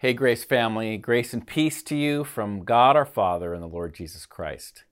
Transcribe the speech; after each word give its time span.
Hey, 0.00 0.12
Grace 0.12 0.44
family, 0.44 0.96
grace 0.96 1.34
and 1.34 1.44
peace 1.44 1.82
to 1.82 1.96
you 1.96 2.22
from 2.22 2.62
God 2.62 2.94
our 2.94 3.04
Father 3.04 3.52
and 3.52 3.60
the 3.60 3.66
Lord 3.66 3.96
Jesus 3.96 4.26
Christ. 4.26 4.84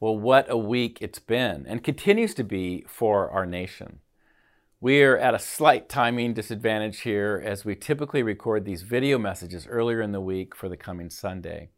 Well, 0.00 0.18
what 0.18 0.50
a 0.50 0.56
week 0.56 0.98
it's 1.00 1.20
been 1.20 1.64
and 1.68 1.84
continues 1.84 2.34
to 2.34 2.42
be 2.42 2.84
for 2.88 3.30
our 3.30 3.46
nation. 3.46 4.00
We're 4.80 5.16
at 5.16 5.36
a 5.36 5.38
slight 5.38 5.88
timing 5.88 6.34
disadvantage 6.34 7.02
here 7.02 7.40
as 7.46 7.64
we 7.64 7.76
typically 7.76 8.24
record 8.24 8.64
these 8.64 8.82
video 8.82 9.16
messages 9.16 9.68
earlier 9.68 10.02
in 10.02 10.10
the 10.10 10.20
week 10.20 10.56
for 10.56 10.68
the 10.68 10.76
coming 10.76 11.08
Sunday. 11.08 11.68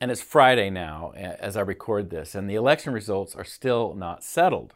And 0.00 0.10
it's 0.10 0.20
Friday 0.20 0.68
now 0.68 1.12
as 1.14 1.56
I 1.56 1.60
record 1.60 2.10
this, 2.10 2.34
and 2.34 2.50
the 2.50 2.56
election 2.56 2.92
results 2.92 3.36
are 3.36 3.44
still 3.44 3.94
not 3.94 4.24
settled. 4.24 4.74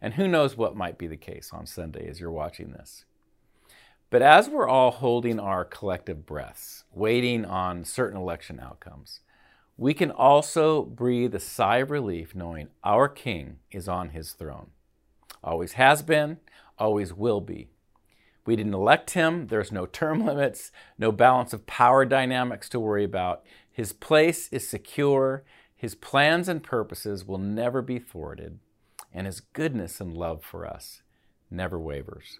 And 0.00 0.14
who 0.14 0.28
knows 0.28 0.56
what 0.56 0.76
might 0.76 0.98
be 0.98 1.08
the 1.08 1.16
case 1.16 1.50
on 1.52 1.66
Sunday 1.66 2.08
as 2.08 2.20
you're 2.20 2.30
watching 2.30 2.70
this. 2.70 3.05
But 4.08 4.22
as 4.22 4.48
we're 4.48 4.68
all 4.68 4.92
holding 4.92 5.40
our 5.40 5.64
collective 5.64 6.24
breaths, 6.24 6.84
waiting 6.92 7.44
on 7.44 7.84
certain 7.84 8.16
election 8.16 8.60
outcomes, 8.60 9.20
we 9.76 9.94
can 9.94 10.10
also 10.10 10.82
breathe 10.82 11.34
a 11.34 11.40
sigh 11.40 11.78
of 11.78 11.90
relief 11.90 12.34
knowing 12.34 12.68
our 12.84 13.08
King 13.08 13.58
is 13.72 13.88
on 13.88 14.10
his 14.10 14.32
throne. 14.32 14.70
Always 15.42 15.72
has 15.72 16.02
been, 16.02 16.38
always 16.78 17.12
will 17.12 17.40
be. 17.40 17.68
We 18.46 18.54
didn't 18.54 18.74
elect 18.74 19.10
him, 19.10 19.48
there's 19.48 19.72
no 19.72 19.86
term 19.86 20.20
limits, 20.26 20.70
no 20.96 21.10
balance 21.10 21.52
of 21.52 21.66
power 21.66 22.04
dynamics 22.04 22.68
to 22.70 22.80
worry 22.80 23.04
about. 23.04 23.44
His 23.70 23.92
place 23.92 24.48
is 24.52 24.68
secure, 24.68 25.42
his 25.74 25.96
plans 25.96 26.48
and 26.48 26.62
purposes 26.62 27.26
will 27.26 27.38
never 27.38 27.82
be 27.82 27.98
thwarted, 27.98 28.60
and 29.12 29.26
his 29.26 29.40
goodness 29.40 30.00
and 30.00 30.16
love 30.16 30.44
for 30.44 30.64
us 30.64 31.02
never 31.50 31.78
wavers. 31.78 32.38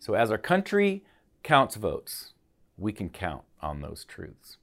So, 0.00 0.14
as 0.14 0.30
our 0.30 0.38
country 0.38 1.04
counts 1.42 1.76
votes, 1.76 2.32
we 2.76 2.92
can 2.92 3.10
count 3.10 3.42
on 3.60 3.82
those 3.82 4.04
truths. 4.04 4.56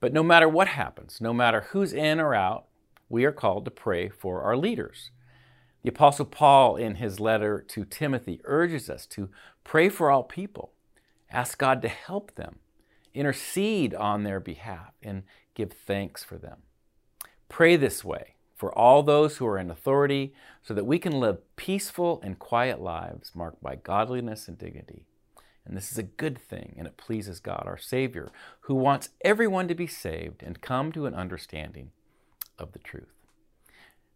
But 0.00 0.14
no 0.14 0.22
matter 0.22 0.48
what 0.48 0.68
happens, 0.68 1.20
no 1.20 1.34
matter 1.34 1.66
who's 1.70 1.92
in 1.92 2.18
or 2.18 2.34
out, 2.34 2.64
we 3.10 3.24
are 3.26 3.32
called 3.32 3.66
to 3.66 3.70
pray 3.70 4.08
for 4.08 4.42
our 4.42 4.56
leaders. 4.56 5.10
The 5.82 5.90
Apostle 5.90 6.24
Paul, 6.24 6.76
in 6.76 6.96
his 6.96 7.20
letter 7.20 7.64
to 7.68 7.84
Timothy, 7.84 8.40
urges 8.44 8.88
us 8.88 9.06
to 9.06 9.28
pray 9.62 9.90
for 9.90 10.10
all 10.10 10.22
people, 10.22 10.72
ask 11.30 11.58
God 11.58 11.82
to 11.82 11.88
help 11.88 12.34
them, 12.34 12.60
intercede 13.12 13.94
on 13.94 14.24
their 14.24 14.40
behalf, 14.40 14.94
and 15.02 15.22
give 15.54 15.72
thanks 15.72 16.24
for 16.24 16.38
them. 16.38 16.58
Pray 17.48 17.76
this 17.76 18.02
way 18.02 18.36
for 18.60 18.78
all 18.78 19.02
those 19.02 19.38
who 19.38 19.46
are 19.46 19.56
in 19.56 19.70
authority 19.70 20.34
so 20.60 20.74
that 20.74 20.84
we 20.84 20.98
can 20.98 21.18
live 21.18 21.38
peaceful 21.56 22.20
and 22.22 22.38
quiet 22.38 22.78
lives 22.78 23.34
marked 23.34 23.62
by 23.62 23.74
godliness 23.74 24.48
and 24.48 24.58
dignity. 24.58 25.06
And 25.64 25.74
this 25.74 25.90
is 25.90 25.96
a 25.96 26.02
good 26.02 26.38
thing, 26.38 26.74
and 26.76 26.86
it 26.86 26.98
pleases 26.98 27.40
God, 27.40 27.62
our 27.64 27.78
Savior, 27.78 28.30
who 28.62 28.74
wants 28.74 29.08
everyone 29.22 29.66
to 29.68 29.74
be 29.74 29.86
saved 29.86 30.42
and 30.42 30.60
come 30.60 30.92
to 30.92 31.06
an 31.06 31.14
understanding 31.14 31.92
of 32.58 32.72
the 32.72 32.78
truth. 32.78 33.14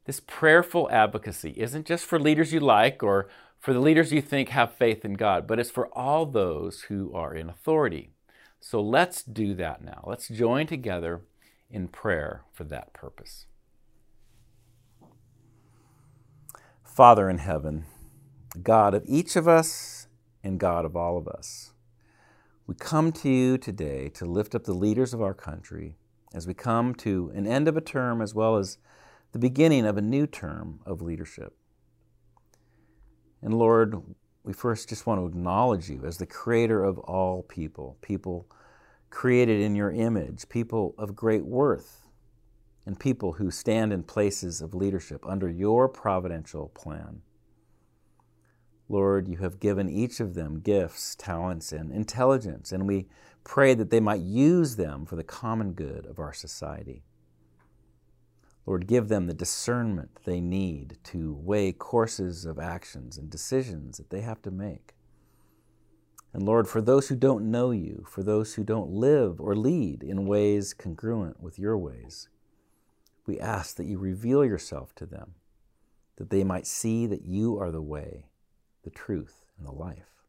This 0.04 0.20
prayerful 0.20 0.90
advocacy 0.90 1.54
isn't 1.56 1.86
just 1.86 2.04
for 2.04 2.20
leaders 2.20 2.52
you 2.52 2.60
like 2.60 3.02
or 3.02 3.30
for 3.58 3.72
the 3.72 3.80
leaders 3.80 4.12
you 4.12 4.20
think 4.20 4.50
have 4.50 4.74
faith 4.74 5.06
in 5.06 5.14
God, 5.14 5.46
but 5.46 5.58
it's 5.58 5.70
for 5.70 5.86
all 5.96 6.26
those 6.26 6.82
who 6.82 7.14
are 7.14 7.34
in 7.34 7.48
authority. 7.48 8.10
So 8.60 8.82
let's 8.82 9.22
do 9.22 9.54
that 9.54 9.82
now. 9.82 10.04
Let's 10.06 10.28
join 10.28 10.66
together 10.66 11.22
in 11.70 11.88
prayer 11.88 12.42
for 12.52 12.64
that 12.64 12.92
purpose. 12.92 13.46
Father 16.94 17.28
in 17.28 17.38
heaven, 17.38 17.86
God 18.62 18.94
of 18.94 19.02
each 19.08 19.34
of 19.34 19.48
us 19.48 20.06
and 20.44 20.60
God 20.60 20.84
of 20.84 20.94
all 20.94 21.18
of 21.18 21.26
us, 21.26 21.72
we 22.68 22.76
come 22.76 23.10
to 23.10 23.28
you 23.28 23.58
today 23.58 24.08
to 24.10 24.24
lift 24.24 24.54
up 24.54 24.62
the 24.62 24.74
leaders 24.74 25.12
of 25.12 25.20
our 25.20 25.34
country 25.34 25.96
as 26.32 26.46
we 26.46 26.54
come 26.54 26.94
to 26.94 27.32
an 27.34 27.48
end 27.48 27.66
of 27.66 27.76
a 27.76 27.80
term 27.80 28.22
as 28.22 28.32
well 28.32 28.54
as 28.54 28.78
the 29.32 29.40
beginning 29.40 29.84
of 29.84 29.96
a 29.96 30.00
new 30.00 30.24
term 30.24 30.78
of 30.86 31.02
leadership. 31.02 31.56
And 33.42 33.58
Lord, 33.58 34.00
we 34.44 34.52
first 34.52 34.88
just 34.88 35.04
want 35.04 35.20
to 35.20 35.26
acknowledge 35.26 35.90
you 35.90 36.04
as 36.04 36.18
the 36.18 36.26
creator 36.26 36.84
of 36.84 37.00
all 37.00 37.42
people, 37.42 37.98
people 38.02 38.46
created 39.10 39.60
in 39.60 39.74
your 39.74 39.90
image, 39.90 40.48
people 40.48 40.94
of 40.96 41.16
great 41.16 41.44
worth 41.44 42.03
and 42.86 42.98
people 42.98 43.32
who 43.34 43.50
stand 43.50 43.92
in 43.92 44.02
places 44.02 44.60
of 44.60 44.74
leadership 44.74 45.24
under 45.26 45.48
your 45.48 45.88
providential 45.88 46.68
plan. 46.68 47.22
Lord, 48.88 49.28
you 49.28 49.38
have 49.38 49.60
given 49.60 49.88
each 49.88 50.20
of 50.20 50.34
them 50.34 50.60
gifts, 50.60 51.14
talents, 51.14 51.72
and 51.72 51.90
intelligence, 51.90 52.70
and 52.70 52.86
we 52.86 53.06
pray 53.42 53.74
that 53.74 53.90
they 53.90 54.00
might 54.00 54.20
use 54.20 54.76
them 54.76 55.06
for 55.06 55.16
the 55.16 55.24
common 55.24 55.72
good 55.72 56.06
of 56.06 56.18
our 56.18 56.32
society. 56.34 57.02
Lord, 58.66 58.86
give 58.86 59.08
them 59.08 59.26
the 59.26 59.34
discernment 59.34 60.20
they 60.24 60.40
need 60.40 60.98
to 61.04 61.34
weigh 61.34 61.72
courses 61.72 62.44
of 62.44 62.58
actions 62.58 63.18
and 63.18 63.30
decisions 63.30 63.98
that 63.98 64.10
they 64.10 64.22
have 64.22 64.40
to 64.42 64.50
make. 64.50 64.94
And 66.32 66.42
Lord, 66.42 66.66
for 66.66 66.80
those 66.80 67.08
who 67.08 67.14
don't 67.14 67.50
know 67.50 67.70
you, 67.70 68.04
for 68.08 68.22
those 68.22 68.54
who 68.54 68.64
don't 68.64 68.90
live 68.90 69.40
or 69.40 69.54
lead 69.54 70.02
in 70.02 70.26
ways 70.26 70.74
congruent 70.74 71.40
with 71.40 71.58
your 71.58 71.78
ways, 71.78 72.28
we 73.26 73.40
ask 73.40 73.76
that 73.76 73.86
you 73.86 73.98
reveal 73.98 74.44
yourself 74.44 74.94
to 74.96 75.06
them, 75.06 75.34
that 76.16 76.30
they 76.30 76.44
might 76.44 76.66
see 76.66 77.06
that 77.06 77.24
you 77.24 77.58
are 77.58 77.70
the 77.70 77.82
way, 77.82 78.26
the 78.82 78.90
truth, 78.90 79.46
and 79.58 79.66
the 79.66 79.72
life. 79.72 80.26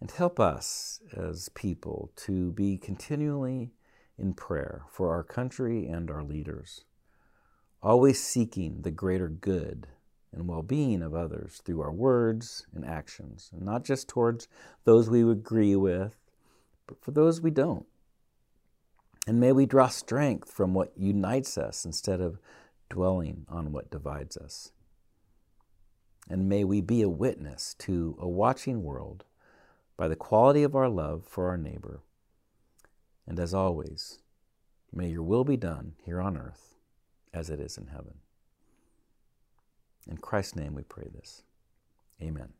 And 0.00 0.10
help 0.10 0.38
us 0.38 1.00
as 1.16 1.48
people 1.50 2.12
to 2.16 2.52
be 2.52 2.76
continually 2.76 3.72
in 4.18 4.34
prayer 4.34 4.82
for 4.90 5.10
our 5.10 5.22
country 5.22 5.86
and 5.86 6.10
our 6.10 6.22
leaders, 6.22 6.84
always 7.82 8.22
seeking 8.22 8.82
the 8.82 8.90
greater 8.90 9.28
good 9.28 9.88
and 10.32 10.46
well 10.46 10.62
being 10.62 11.02
of 11.02 11.14
others 11.14 11.60
through 11.64 11.80
our 11.80 11.92
words 11.92 12.66
and 12.74 12.84
actions, 12.84 13.50
and 13.52 13.62
not 13.62 13.84
just 13.84 14.08
towards 14.08 14.48
those 14.84 15.08
we 15.08 15.28
agree 15.28 15.74
with, 15.76 16.16
but 16.86 17.02
for 17.02 17.10
those 17.10 17.40
we 17.40 17.50
don't. 17.50 17.86
And 19.26 19.40
may 19.40 19.52
we 19.52 19.66
draw 19.66 19.88
strength 19.88 20.50
from 20.50 20.72
what 20.72 20.92
unites 20.96 21.58
us 21.58 21.84
instead 21.84 22.20
of 22.20 22.38
dwelling 22.88 23.44
on 23.48 23.72
what 23.72 23.90
divides 23.90 24.36
us. 24.36 24.70
And 26.28 26.48
may 26.48 26.64
we 26.64 26.80
be 26.80 27.02
a 27.02 27.08
witness 27.08 27.74
to 27.80 28.16
a 28.20 28.28
watching 28.28 28.82
world 28.82 29.24
by 29.96 30.08
the 30.08 30.16
quality 30.16 30.62
of 30.62 30.76
our 30.76 30.88
love 30.88 31.24
for 31.26 31.48
our 31.48 31.56
neighbor. 31.56 32.00
And 33.26 33.40
as 33.40 33.54
always, 33.54 34.18
may 34.92 35.08
your 35.08 35.22
will 35.22 35.44
be 35.44 35.56
done 35.56 35.94
here 36.04 36.20
on 36.20 36.36
earth 36.36 36.74
as 37.32 37.50
it 37.50 37.60
is 37.60 37.76
in 37.76 37.88
heaven. 37.88 38.14
In 40.08 40.18
Christ's 40.18 40.56
name 40.56 40.74
we 40.74 40.82
pray 40.82 41.08
this. 41.12 41.42
Amen. 42.22 42.52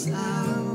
slow. 0.00 0.69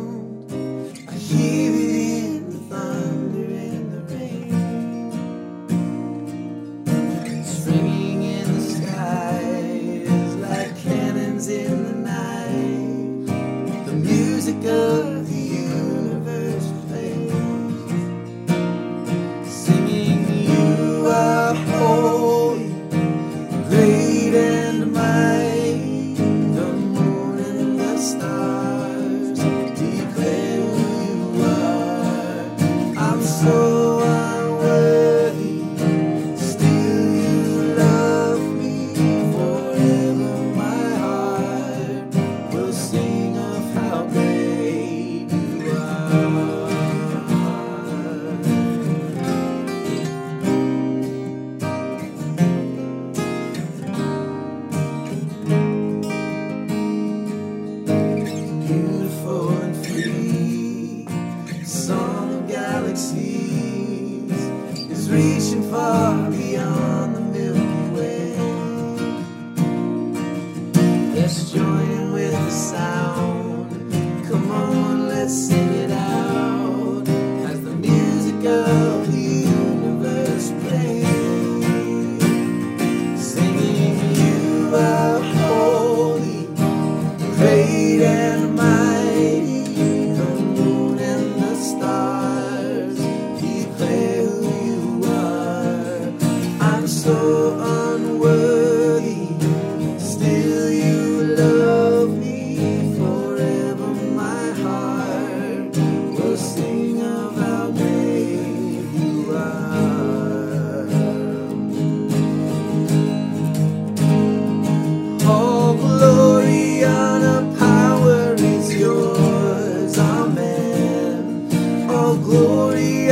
glory. 122.23 123.04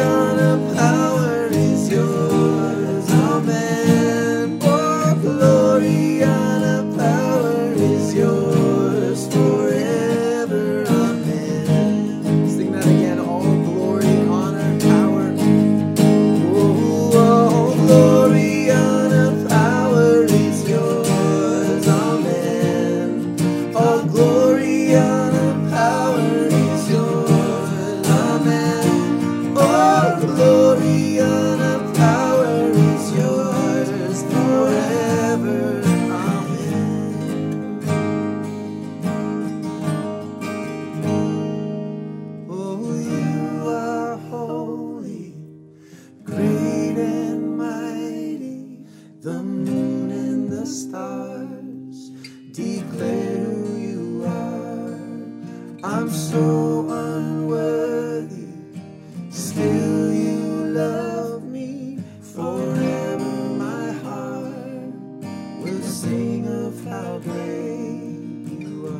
sing 66.03 66.45
of 66.45 66.85
how 66.85 67.17
great 67.19 68.59
you 68.59 68.99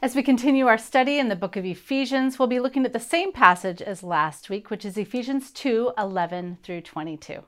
As 0.00 0.16
we 0.16 0.22
continue 0.22 0.66
our 0.66 0.78
study 0.78 1.18
in 1.18 1.28
the 1.28 1.36
book 1.36 1.54
of 1.54 1.64
Ephesians, 1.64 2.38
we'll 2.38 2.48
be 2.48 2.58
looking 2.58 2.84
at 2.84 2.92
the 2.92 2.98
same 2.98 3.32
passage 3.32 3.80
as 3.80 4.02
last 4.02 4.50
week, 4.50 4.68
which 4.68 4.84
is 4.84 4.98
Ephesians 4.98 5.52
2 5.52 5.92
11 5.96 6.58
through 6.64 6.80
22. 6.80 7.44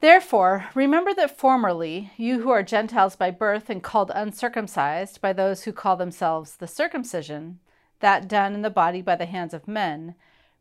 Therefore, 0.00 0.66
remember 0.76 1.12
that 1.14 1.36
formerly, 1.36 2.12
you 2.16 2.40
who 2.42 2.50
are 2.50 2.62
Gentiles 2.62 3.16
by 3.16 3.32
birth 3.32 3.68
and 3.68 3.82
called 3.82 4.12
uncircumcised 4.14 5.20
by 5.20 5.32
those 5.32 5.64
who 5.64 5.72
call 5.72 5.96
themselves 5.96 6.56
the 6.56 6.68
circumcision, 6.68 7.58
that 7.98 8.28
done 8.28 8.54
in 8.54 8.62
the 8.62 8.70
body 8.70 9.02
by 9.02 9.16
the 9.16 9.26
hands 9.26 9.52
of 9.52 9.66
men, 9.66 10.14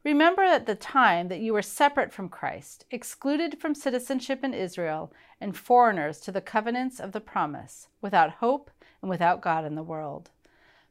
remember 0.03 0.41
at 0.41 0.65
the 0.65 0.73
time 0.73 1.27
that 1.27 1.39
you 1.39 1.53
were 1.53 1.61
separate 1.61 2.11
from 2.11 2.29
Christ, 2.29 2.85
excluded 2.89 3.59
from 3.59 3.75
citizenship 3.75 4.43
in 4.43 4.55
Israel, 4.55 5.13
and 5.39 5.55
foreigners 5.55 6.19
to 6.21 6.31
the 6.31 6.41
covenants 6.41 6.99
of 6.99 7.11
the 7.11 7.21
promise, 7.21 7.89
without 8.01 8.31
hope 8.31 8.71
and 9.03 9.09
without 9.09 9.41
God 9.41 9.65
in 9.65 9.75
the 9.75 9.83
world. 9.83 10.31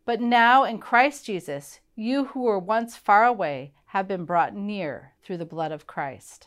But 0.04 0.20
now 0.20 0.62
in 0.62 0.78
Christ 0.78 1.26
Jesus, 1.26 1.80
you 1.96 2.26
who 2.26 2.42
were 2.42 2.60
once 2.60 2.94
far 2.96 3.24
away 3.24 3.72
have 3.86 4.06
been 4.06 4.24
brought 4.24 4.54
near 4.54 5.14
through 5.24 5.38
the 5.38 5.44
blood 5.44 5.72
of 5.72 5.88
Christ. 5.88 6.46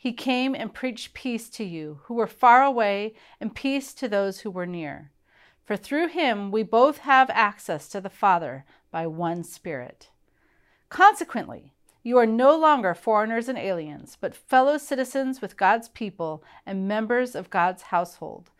He 0.00 0.12
came 0.12 0.54
and 0.54 0.72
preached 0.72 1.12
peace 1.12 1.50
to 1.50 1.64
you 1.64 1.98
who 2.04 2.14
were 2.14 2.28
far 2.28 2.62
away, 2.62 3.14
and 3.40 3.52
peace 3.52 3.92
to 3.94 4.08
those 4.08 4.40
who 4.40 4.50
were 4.50 4.64
near. 4.64 5.10
For 5.64 5.76
through 5.76 6.06
him 6.06 6.52
we 6.52 6.62
both 6.62 6.98
have 6.98 7.28
access 7.30 7.88
to 7.88 8.00
the 8.00 8.08
Father 8.08 8.64
by 8.92 9.08
one 9.08 9.42
Spirit. 9.42 10.10
Consequently, 10.88 11.72
you 12.04 12.16
are 12.16 12.26
no 12.26 12.56
longer 12.56 12.94
foreigners 12.94 13.48
and 13.48 13.58
aliens, 13.58 14.16
but 14.20 14.36
fellow 14.36 14.78
citizens 14.78 15.42
with 15.42 15.56
God's 15.56 15.88
people 15.88 16.44
and 16.64 16.86
members 16.86 17.34
of 17.34 17.50
God's 17.50 17.82
household 17.82 18.50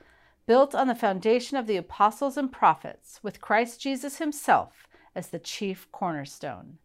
built 0.44 0.74
on 0.74 0.88
the 0.88 0.94
foundation 0.96 1.56
of 1.56 1.68
the 1.68 1.76
apostles 1.76 2.36
and 2.36 2.50
prophets, 2.50 3.20
with 3.22 3.40
Christ 3.40 3.80
Jesus 3.80 4.18
himself 4.18 4.88
as 5.14 5.28
the 5.28 5.38
chief 5.38 5.86
cornerstone. 5.92 6.78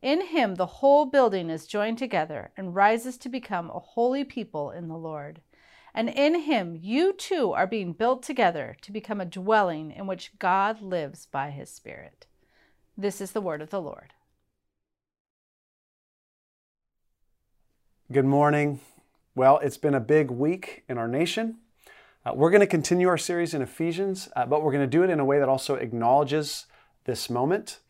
In 0.00 0.26
him, 0.26 0.54
the 0.54 0.66
whole 0.66 1.06
building 1.06 1.50
is 1.50 1.66
joined 1.66 1.98
together 1.98 2.52
and 2.56 2.74
rises 2.74 3.18
to 3.18 3.28
become 3.28 3.68
a 3.70 3.80
holy 3.80 4.24
people 4.24 4.70
in 4.70 4.88
the 4.88 4.96
Lord. 4.96 5.40
And 5.92 6.08
in 6.08 6.42
him, 6.42 6.78
you 6.80 7.12
too 7.12 7.52
are 7.52 7.66
being 7.66 7.92
built 7.92 8.22
together 8.22 8.76
to 8.82 8.92
become 8.92 9.20
a 9.20 9.24
dwelling 9.24 9.90
in 9.90 10.06
which 10.06 10.38
God 10.38 10.80
lives 10.80 11.26
by 11.26 11.50
his 11.50 11.70
Spirit. 11.70 12.26
This 12.96 13.20
is 13.20 13.32
the 13.32 13.40
word 13.40 13.60
of 13.60 13.70
the 13.70 13.80
Lord. 13.80 14.12
Good 18.12 18.24
morning. 18.24 18.80
Well, 19.34 19.58
it's 19.58 19.76
been 19.76 19.94
a 19.94 20.00
big 20.00 20.30
week 20.30 20.84
in 20.88 20.96
our 20.96 21.08
nation. 21.08 21.58
Uh, 22.24 22.32
we're 22.34 22.50
going 22.50 22.60
to 22.60 22.66
continue 22.66 23.08
our 23.08 23.18
series 23.18 23.52
in 23.52 23.62
Ephesians, 23.62 24.28
uh, 24.36 24.46
but 24.46 24.62
we're 24.62 24.72
going 24.72 24.84
to 24.84 24.86
do 24.86 25.02
it 25.02 25.10
in 25.10 25.18
a 25.18 25.24
way 25.24 25.40
that 25.40 25.48
also 25.48 25.74
acknowledges 25.74 26.66
this 27.04 27.28
moment. 27.28 27.80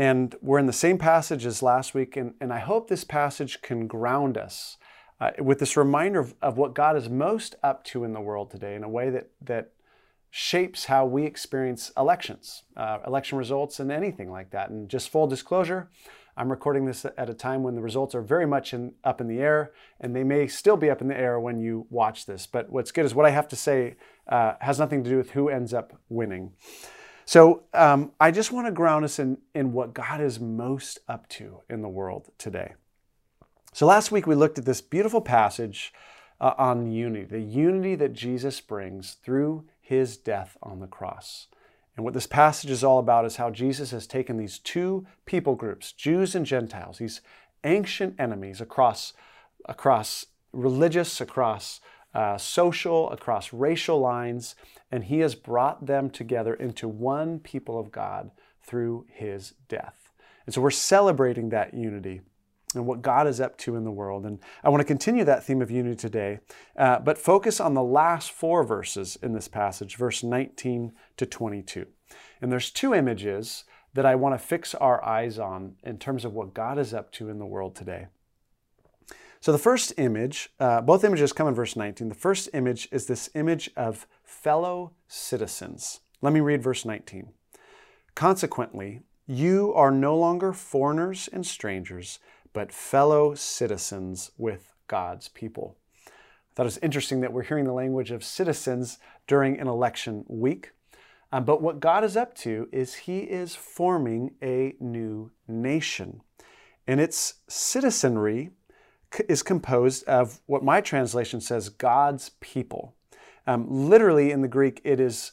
And 0.00 0.34
we're 0.40 0.58
in 0.58 0.64
the 0.64 0.72
same 0.72 0.96
passage 0.96 1.44
as 1.44 1.62
last 1.62 1.92
week, 1.92 2.16
and, 2.16 2.32
and 2.40 2.54
I 2.54 2.58
hope 2.60 2.88
this 2.88 3.04
passage 3.04 3.60
can 3.60 3.86
ground 3.86 4.38
us 4.38 4.78
uh, 5.20 5.32
with 5.38 5.58
this 5.58 5.76
reminder 5.76 6.20
of, 6.20 6.34
of 6.40 6.56
what 6.56 6.72
God 6.72 6.96
is 6.96 7.10
most 7.10 7.54
up 7.62 7.84
to 7.84 8.02
in 8.04 8.14
the 8.14 8.20
world 8.22 8.50
today 8.50 8.74
in 8.74 8.82
a 8.82 8.88
way 8.88 9.10
that, 9.10 9.28
that 9.42 9.72
shapes 10.30 10.86
how 10.86 11.04
we 11.04 11.26
experience 11.26 11.92
elections, 11.98 12.62
uh, 12.78 13.00
election 13.06 13.36
results, 13.36 13.78
and 13.78 13.92
anything 13.92 14.30
like 14.30 14.52
that. 14.52 14.70
And 14.70 14.88
just 14.88 15.10
full 15.10 15.26
disclosure, 15.26 15.90
I'm 16.34 16.50
recording 16.50 16.86
this 16.86 17.04
at 17.04 17.28
a 17.28 17.34
time 17.34 17.62
when 17.62 17.74
the 17.74 17.82
results 17.82 18.14
are 18.14 18.22
very 18.22 18.46
much 18.46 18.72
in, 18.72 18.94
up 19.04 19.20
in 19.20 19.28
the 19.28 19.40
air, 19.40 19.72
and 20.00 20.16
they 20.16 20.24
may 20.24 20.46
still 20.46 20.78
be 20.78 20.88
up 20.88 21.02
in 21.02 21.08
the 21.08 21.18
air 21.18 21.38
when 21.38 21.60
you 21.60 21.86
watch 21.90 22.24
this. 22.24 22.46
But 22.46 22.70
what's 22.70 22.90
good 22.90 23.04
is 23.04 23.14
what 23.14 23.26
I 23.26 23.30
have 23.30 23.48
to 23.48 23.56
say 23.56 23.96
uh, 24.26 24.54
has 24.60 24.78
nothing 24.78 25.04
to 25.04 25.10
do 25.10 25.18
with 25.18 25.32
who 25.32 25.50
ends 25.50 25.74
up 25.74 26.00
winning. 26.08 26.52
So 27.30 27.62
um, 27.74 28.10
I 28.18 28.32
just 28.32 28.50
want 28.50 28.66
to 28.66 28.72
ground 28.72 29.04
us 29.04 29.20
in, 29.20 29.38
in 29.54 29.72
what 29.72 29.94
God 29.94 30.20
is 30.20 30.40
most 30.40 30.98
up 31.06 31.28
to 31.28 31.60
in 31.70 31.80
the 31.80 31.88
world 31.88 32.32
today. 32.38 32.72
So 33.72 33.86
last 33.86 34.10
week 34.10 34.26
we 34.26 34.34
looked 34.34 34.58
at 34.58 34.64
this 34.64 34.80
beautiful 34.80 35.20
passage 35.20 35.94
uh, 36.40 36.54
on 36.58 36.90
unity, 36.90 37.24
the 37.24 37.38
unity 37.38 37.94
that 37.94 38.14
Jesus 38.14 38.60
brings 38.60 39.14
through 39.22 39.62
his 39.80 40.16
death 40.16 40.56
on 40.60 40.80
the 40.80 40.88
cross. 40.88 41.46
And 41.94 42.04
what 42.04 42.14
this 42.14 42.26
passage 42.26 42.68
is 42.68 42.82
all 42.82 42.98
about 42.98 43.24
is 43.24 43.36
how 43.36 43.50
Jesus 43.50 43.92
has 43.92 44.08
taken 44.08 44.36
these 44.36 44.58
two 44.58 45.06
people 45.24 45.54
groups, 45.54 45.92
Jews 45.92 46.34
and 46.34 46.44
Gentiles, 46.44 46.98
these 46.98 47.20
ancient 47.62 48.18
enemies 48.18 48.60
across, 48.60 49.12
across 49.66 50.26
religious, 50.52 51.20
across 51.20 51.80
uh, 52.14 52.36
social, 52.36 53.10
across 53.10 53.52
racial 53.52 54.00
lines, 54.00 54.54
and 54.90 55.04
he 55.04 55.20
has 55.20 55.34
brought 55.34 55.86
them 55.86 56.10
together 56.10 56.54
into 56.54 56.88
one 56.88 57.38
people 57.38 57.78
of 57.78 57.92
God 57.92 58.30
through 58.62 59.06
his 59.08 59.54
death. 59.68 60.12
And 60.46 60.54
so 60.54 60.60
we're 60.60 60.70
celebrating 60.70 61.50
that 61.50 61.74
unity 61.74 62.22
and 62.74 62.86
what 62.86 63.02
God 63.02 63.26
is 63.26 63.40
up 63.40 63.56
to 63.58 63.76
in 63.76 63.84
the 63.84 63.90
world. 63.90 64.24
And 64.24 64.38
I 64.62 64.68
want 64.68 64.80
to 64.80 64.84
continue 64.86 65.24
that 65.24 65.44
theme 65.44 65.60
of 65.60 65.70
unity 65.70 65.96
today, 65.96 66.40
uh, 66.76 67.00
but 67.00 67.18
focus 67.18 67.60
on 67.60 67.74
the 67.74 67.82
last 67.82 68.30
four 68.30 68.64
verses 68.64 69.18
in 69.22 69.32
this 69.32 69.48
passage, 69.48 69.96
verse 69.96 70.22
19 70.22 70.92
to 71.16 71.26
22. 71.26 71.86
And 72.40 72.50
there's 72.50 72.70
two 72.70 72.94
images 72.94 73.64
that 73.94 74.06
I 74.06 74.14
want 74.14 74.38
to 74.38 74.44
fix 74.44 74.74
our 74.74 75.04
eyes 75.04 75.38
on 75.38 75.76
in 75.82 75.98
terms 75.98 76.24
of 76.24 76.32
what 76.32 76.54
God 76.54 76.78
is 76.78 76.94
up 76.94 77.10
to 77.12 77.28
in 77.28 77.38
the 77.38 77.46
world 77.46 77.74
today. 77.74 78.06
So 79.42 79.52
the 79.52 79.58
first 79.58 79.94
image, 79.96 80.50
uh, 80.60 80.82
both 80.82 81.02
images 81.02 81.32
come 81.32 81.48
in 81.48 81.54
verse 81.54 81.74
19. 81.74 82.10
The 82.10 82.14
first 82.14 82.50
image 82.52 82.88
is 82.92 83.06
this 83.06 83.30
image 83.34 83.70
of 83.74 84.06
fellow 84.22 84.92
citizens. 85.08 86.00
Let 86.20 86.34
me 86.34 86.40
read 86.40 86.62
verse 86.62 86.84
19. 86.84 87.30
Consequently, 88.14 89.00
you 89.26 89.72
are 89.72 89.90
no 89.90 90.14
longer 90.14 90.52
foreigners 90.52 91.26
and 91.32 91.46
strangers 91.46 92.18
but 92.52 92.72
fellow 92.72 93.34
citizens 93.34 94.32
with 94.36 94.74
God's 94.88 95.28
people. 95.28 95.76
I 96.06 96.10
thought 96.54 96.64
it 96.64 96.64
was 96.64 96.78
interesting 96.78 97.20
that 97.20 97.32
we're 97.32 97.44
hearing 97.44 97.64
the 97.64 97.72
language 97.72 98.10
of 98.10 98.24
citizens 98.24 98.98
during 99.26 99.58
an 99.58 99.68
election 99.68 100.24
week. 100.28 100.72
Um, 101.32 101.44
but 101.44 101.62
what 101.62 101.80
God 101.80 102.04
is 102.04 102.16
up 102.16 102.34
to 102.38 102.68
is 102.72 102.94
He 102.94 103.20
is 103.20 103.54
forming 103.54 104.34
a 104.42 104.74
new 104.80 105.30
nation. 105.46 106.20
And 106.86 107.00
its 107.00 107.34
citizenry 107.48 108.50
is 109.28 109.42
composed 109.42 110.04
of 110.04 110.40
what 110.46 110.62
my 110.62 110.80
translation 110.80 111.40
says 111.40 111.68
God's 111.68 112.30
people. 112.40 112.94
Um, 113.46 113.66
literally 113.68 114.30
in 114.30 114.42
the 114.42 114.48
Greek, 114.48 114.80
it 114.84 115.00
is 115.00 115.32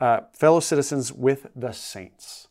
uh, 0.00 0.20
fellow 0.32 0.60
citizens 0.60 1.12
with 1.12 1.48
the 1.54 1.72
saints 1.72 2.48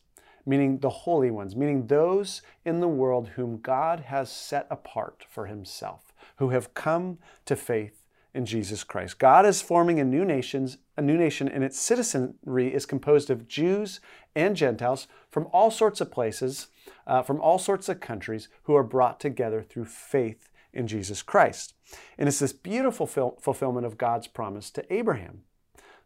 meaning 0.48 0.78
the 0.78 0.88
holy 0.88 1.30
ones, 1.30 1.54
meaning 1.54 1.86
those 1.86 2.40
in 2.64 2.80
the 2.80 2.88
world 2.88 3.28
whom 3.36 3.58
God 3.58 4.00
has 4.00 4.32
set 4.32 4.66
apart 4.70 5.26
for 5.28 5.46
himself, 5.46 6.14
who 6.36 6.48
have 6.48 6.72
come 6.72 7.18
to 7.44 7.54
faith 7.54 8.02
in 8.32 8.46
Jesus 8.46 8.82
Christ. 8.82 9.18
God 9.18 9.44
is 9.44 9.60
forming 9.60 10.00
a 10.00 10.04
new 10.04 10.24
nations, 10.24 10.78
a 10.96 11.02
new 11.02 11.18
nation, 11.18 11.48
and 11.48 11.62
its 11.62 11.78
citizenry 11.78 12.72
is 12.72 12.86
composed 12.86 13.28
of 13.28 13.46
Jews 13.46 14.00
and 14.34 14.56
Gentiles 14.56 15.06
from 15.30 15.48
all 15.52 15.70
sorts 15.70 16.00
of 16.00 16.10
places, 16.10 16.68
uh, 17.06 17.22
from 17.22 17.40
all 17.42 17.58
sorts 17.58 17.90
of 17.90 18.00
countries, 18.00 18.48
who 18.62 18.74
are 18.74 18.82
brought 18.82 19.20
together 19.20 19.62
through 19.62 19.84
faith 19.84 20.48
in 20.72 20.86
Jesus 20.86 21.22
Christ. 21.22 21.74
And 22.18 22.28
it's 22.28 22.38
this 22.38 22.52
beautiful 22.52 23.06
fulfillment 23.06 23.86
of 23.86 23.98
God's 23.98 24.26
promise 24.26 24.70
to 24.72 24.92
Abraham. 24.92 25.42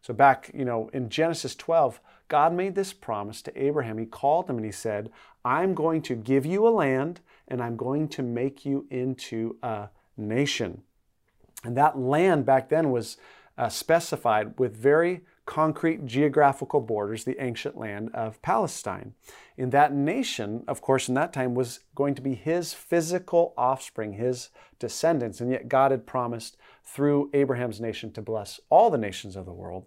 So 0.01 0.13
back, 0.13 0.51
you 0.53 0.65
know, 0.65 0.89
in 0.93 1.09
Genesis 1.09 1.55
12, 1.55 1.99
God 2.27 2.53
made 2.53 2.75
this 2.75 2.93
promise 2.93 3.41
to 3.43 3.61
Abraham. 3.61 3.97
He 3.97 4.05
called 4.05 4.49
him 4.49 4.57
and 4.57 4.65
he 4.65 4.71
said, 4.71 5.11
I'm 5.45 5.73
going 5.73 6.01
to 6.03 6.15
give 6.15 6.45
you 6.45 6.67
a 6.67 6.69
land 6.69 7.21
and 7.47 7.61
I'm 7.61 7.77
going 7.77 8.07
to 8.09 8.23
make 8.23 8.65
you 8.65 8.85
into 8.89 9.57
a 9.63 9.89
nation. 10.17 10.81
And 11.63 11.77
that 11.77 11.97
land 11.97 12.45
back 12.45 12.69
then 12.69 12.91
was 12.91 13.17
uh, 13.57 13.69
specified 13.69 14.57
with 14.59 14.75
very 14.75 15.21
concrete 15.45 16.05
geographical 16.05 16.79
borders, 16.79 17.23
the 17.23 17.41
ancient 17.43 17.77
land 17.77 18.09
of 18.13 18.41
Palestine. 18.41 19.13
In 19.57 19.71
that 19.71 19.93
nation, 19.93 20.63
of 20.67 20.81
course, 20.81 21.09
in 21.09 21.15
that 21.15 21.33
time 21.33 21.53
was 21.53 21.81
going 21.95 22.15
to 22.15 22.21
be 22.21 22.35
his 22.35 22.73
physical 22.73 23.53
offspring, 23.57 24.13
his 24.13 24.49
descendants. 24.79 25.41
And 25.41 25.51
yet 25.51 25.67
God 25.67 25.91
had 25.91 26.07
promised 26.07 26.57
through 26.83 27.29
Abraham's 27.33 27.81
nation 27.81 28.11
to 28.13 28.21
bless 28.21 28.59
all 28.69 28.89
the 28.89 28.97
nations 28.97 29.35
of 29.35 29.45
the 29.45 29.53
world. 29.53 29.85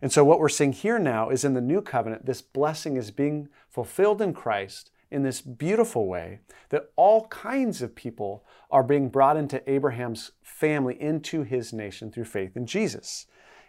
And 0.00 0.12
so, 0.12 0.24
what 0.24 0.38
we're 0.38 0.48
seeing 0.48 0.72
here 0.72 0.98
now 0.98 1.30
is 1.30 1.44
in 1.44 1.54
the 1.54 1.60
new 1.60 1.80
covenant, 1.80 2.26
this 2.26 2.42
blessing 2.42 2.96
is 2.96 3.10
being 3.10 3.48
fulfilled 3.70 4.20
in 4.20 4.34
Christ 4.34 4.90
in 5.10 5.22
this 5.22 5.40
beautiful 5.40 6.06
way 6.06 6.40
that 6.70 6.90
all 6.96 7.26
kinds 7.28 7.80
of 7.80 7.94
people 7.94 8.44
are 8.70 8.82
being 8.82 9.08
brought 9.08 9.36
into 9.36 9.68
Abraham's 9.70 10.32
family, 10.42 11.00
into 11.00 11.42
his 11.42 11.72
nation 11.72 12.10
through 12.10 12.24
faith 12.24 12.56
in 12.56 12.66
Jesus. 12.66 13.26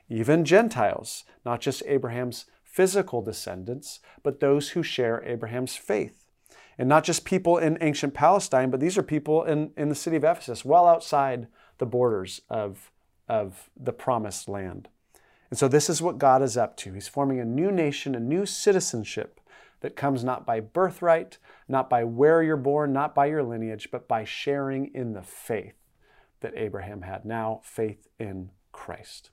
Even 0.09 0.45
Gentiles, 0.45 1.23
not 1.45 1.61
just 1.61 1.83
Abraham's 1.85 2.45
physical 2.63 3.21
descendants, 3.21 3.99
but 4.21 4.39
those 4.39 4.69
who 4.69 4.83
share 4.83 5.23
Abraham's 5.23 5.75
faith. 5.75 6.27
And 6.77 6.89
not 6.89 7.05
just 7.05 7.23
people 7.23 7.57
in 7.57 7.77
ancient 7.79 8.13
Palestine, 8.13 8.69
but 8.69 8.79
these 8.79 8.97
are 8.97 9.03
people 9.03 9.43
in, 9.43 9.71
in 9.77 9.89
the 9.89 9.95
city 9.95 10.17
of 10.17 10.23
Ephesus, 10.23 10.65
well 10.65 10.87
outside 10.87 11.47
the 11.77 11.85
borders 11.85 12.41
of, 12.49 12.91
of 13.29 13.69
the 13.77 13.93
promised 13.93 14.49
land. 14.49 14.89
And 15.49 15.57
so 15.57 15.67
this 15.67 15.89
is 15.89 16.01
what 16.01 16.17
God 16.17 16.41
is 16.41 16.57
up 16.57 16.75
to. 16.77 16.93
He's 16.93 17.07
forming 17.07 17.39
a 17.39 17.45
new 17.45 17.71
nation, 17.71 18.13
a 18.13 18.19
new 18.19 18.45
citizenship 18.45 19.39
that 19.79 19.95
comes 19.95 20.23
not 20.23 20.45
by 20.45 20.59
birthright, 20.59 21.37
not 21.67 21.89
by 21.89 22.03
where 22.03 22.43
you're 22.43 22.57
born, 22.57 22.91
not 22.91 23.15
by 23.15 23.27
your 23.27 23.43
lineage, 23.43 23.89
but 23.91 24.07
by 24.07 24.23
sharing 24.23 24.93
in 24.93 25.13
the 25.13 25.21
faith 25.21 25.75
that 26.41 26.57
Abraham 26.57 27.03
had. 27.03 27.23
Now, 27.23 27.61
faith 27.63 28.07
in 28.19 28.51
Christ. 28.71 29.29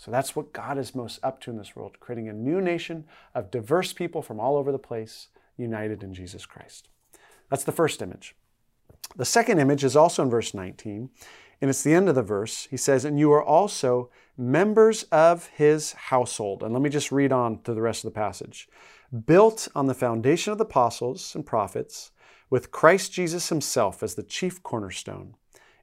So 0.00 0.10
that's 0.10 0.34
what 0.34 0.54
God 0.54 0.78
is 0.78 0.94
most 0.94 1.20
up 1.22 1.42
to 1.42 1.50
in 1.50 1.58
this 1.58 1.76
world, 1.76 2.00
creating 2.00 2.26
a 2.30 2.32
new 2.32 2.62
nation 2.62 3.04
of 3.34 3.50
diverse 3.50 3.92
people 3.92 4.22
from 4.22 4.40
all 4.40 4.56
over 4.56 4.72
the 4.72 4.78
place, 4.78 5.28
united 5.58 6.02
in 6.02 6.14
Jesus 6.14 6.46
Christ. 6.46 6.88
That's 7.50 7.64
the 7.64 7.72
first 7.72 8.00
image. 8.00 8.34
The 9.16 9.26
second 9.26 9.58
image 9.58 9.84
is 9.84 9.96
also 9.96 10.22
in 10.22 10.30
verse 10.30 10.54
19, 10.54 11.10
and 11.60 11.68
it's 11.68 11.82
the 11.82 11.92
end 11.92 12.08
of 12.08 12.14
the 12.14 12.22
verse. 12.22 12.66
He 12.70 12.78
says, 12.78 13.04
And 13.04 13.18
you 13.18 13.30
are 13.32 13.44
also 13.44 14.08
members 14.38 15.02
of 15.12 15.48
his 15.48 15.92
household. 15.92 16.62
And 16.62 16.72
let 16.72 16.80
me 16.80 16.88
just 16.88 17.12
read 17.12 17.30
on 17.30 17.60
to 17.64 17.74
the 17.74 17.82
rest 17.82 18.02
of 18.02 18.10
the 18.10 18.18
passage. 18.18 18.70
Built 19.26 19.68
on 19.74 19.84
the 19.84 19.92
foundation 19.92 20.50
of 20.50 20.56
the 20.56 20.64
apostles 20.64 21.34
and 21.34 21.44
prophets, 21.44 22.10
with 22.48 22.70
Christ 22.70 23.12
Jesus 23.12 23.50
himself 23.50 24.02
as 24.02 24.14
the 24.14 24.22
chief 24.22 24.62
cornerstone. 24.62 25.34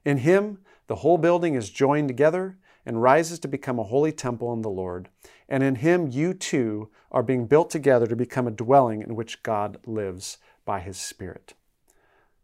In 0.04 0.18
him, 0.18 0.58
the 0.88 0.96
whole 0.96 1.18
building 1.18 1.54
is 1.54 1.70
joined 1.70 2.08
together 2.08 2.58
and 2.88 3.02
rises 3.02 3.38
to 3.38 3.46
become 3.46 3.78
a 3.78 3.84
holy 3.84 4.10
temple 4.10 4.50
in 4.54 4.62
the 4.62 4.70
Lord. 4.70 5.10
And 5.46 5.62
in 5.62 5.74
him 5.74 6.08
you 6.08 6.32
too 6.32 6.88
are 7.12 7.22
being 7.22 7.46
built 7.46 7.68
together 7.68 8.06
to 8.06 8.16
become 8.16 8.46
a 8.46 8.50
dwelling 8.50 9.02
in 9.02 9.14
which 9.14 9.42
God 9.42 9.76
lives 9.84 10.38
by 10.64 10.80
his 10.80 10.96
Spirit. 10.96 11.52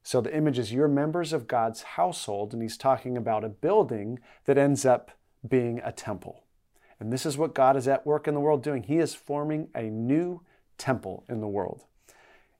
So 0.03 0.21
the 0.21 0.37
image 0.37 0.59
is 0.59 0.71
you're 0.71 0.87
members 0.87 1.33
of 1.33 1.49
God's 1.49 1.81
household, 1.83 2.53
and 2.53 2.61
he's 2.61 2.77
talking 2.77 3.17
about 3.17 3.43
a 3.43 3.49
building 3.49 4.19
that 4.45 4.59
ends 4.59 4.85
up 4.85 5.13
being 5.49 5.81
a 5.83 5.91
temple. 5.91 6.45
And 7.01 7.11
this 7.11 7.25
is 7.25 7.39
what 7.39 7.55
God 7.55 7.75
is 7.75 7.89
at 7.89 8.07
work 8.07 8.29
in 8.29 8.35
the 8.35 8.41
world 8.41 8.63
doing. 8.63 8.83
He 8.83 8.99
is 8.99 9.15
forming 9.15 9.69
a 9.75 9.85
new 9.85 10.43
temple 10.77 11.25
in 11.27 11.41
the 11.41 11.49
world. 11.49 11.85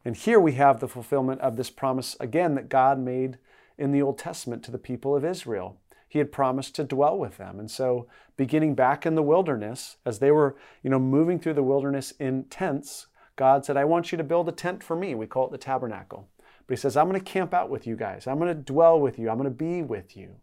And 0.07 0.17
here 0.17 0.41
we 0.41 0.53
have 0.53 0.81
the 0.81 0.89
fulfillment 0.89 1.43
of 1.43 1.57
this 1.57 1.69
promise 1.69 2.17
again 2.19 2.55
that 2.55 2.71
God 2.71 2.99
made 2.99 3.37
in 3.77 3.93
the 3.93 4.01
Old 4.01 4.17
Testament 4.17 4.63
to 4.63 4.71
the 4.71 4.79
people 4.79 5.15
of 5.15 5.23
Israel 5.23 5.79
he 6.09 6.19
had 6.19 6.33
promised 6.33 6.75
to 6.77 6.85
dwell 6.85 7.19
with 7.19 7.37
them. 7.37 7.59
And 7.59 7.71
so, 7.71 8.07
beginning 8.37 8.75
back 8.75 9.07
in 9.07 9.15
the 9.15 9.23
wilderness, 9.23 9.97
as 10.05 10.19
they 10.19 10.31
were, 10.31 10.57
you 10.83 10.91
know, 10.91 10.99
moving 10.99 11.39
through 11.39 11.55
the 11.55 11.63
wilderness 11.63 12.13
in 12.19 12.45
tents, 12.45 13.07
God 13.37 13.65
said, 13.65 13.77
I 13.77 13.85
want 13.85 14.13
you 14.13 14.19
to 14.19 14.25
build 14.25 14.49
a 14.49 14.53
tent 14.53 14.83
for 14.83 14.97
me. 14.97 15.15
We 15.15 15.27
call 15.27 15.47
it 15.47 15.53
the 15.53 15.59
tabernacle. 15.59 16.29
But 16.67 16.79
he 16.79 16.81
says, 16.81 16.97
I'm 16.97 17.09
going 17.09 17.21
to 17.21 17.33
camp 17.33 17.53
out 17.53 17.69
with 17.69 17.87
you 17.87 17.97
guys. 17.97 18.27
I'm 18.27 18.39
going 18.39 18.55
to 18.55 18.63
dwell 18.63 18.99
with 19.01 19.19
you. 19.19 19.29
I'm 19.29 19.39
going 19.39 19.51
to 19.51 19.51
be 19.51 19.83
with 19.83 20.17
you. 20.17 20.37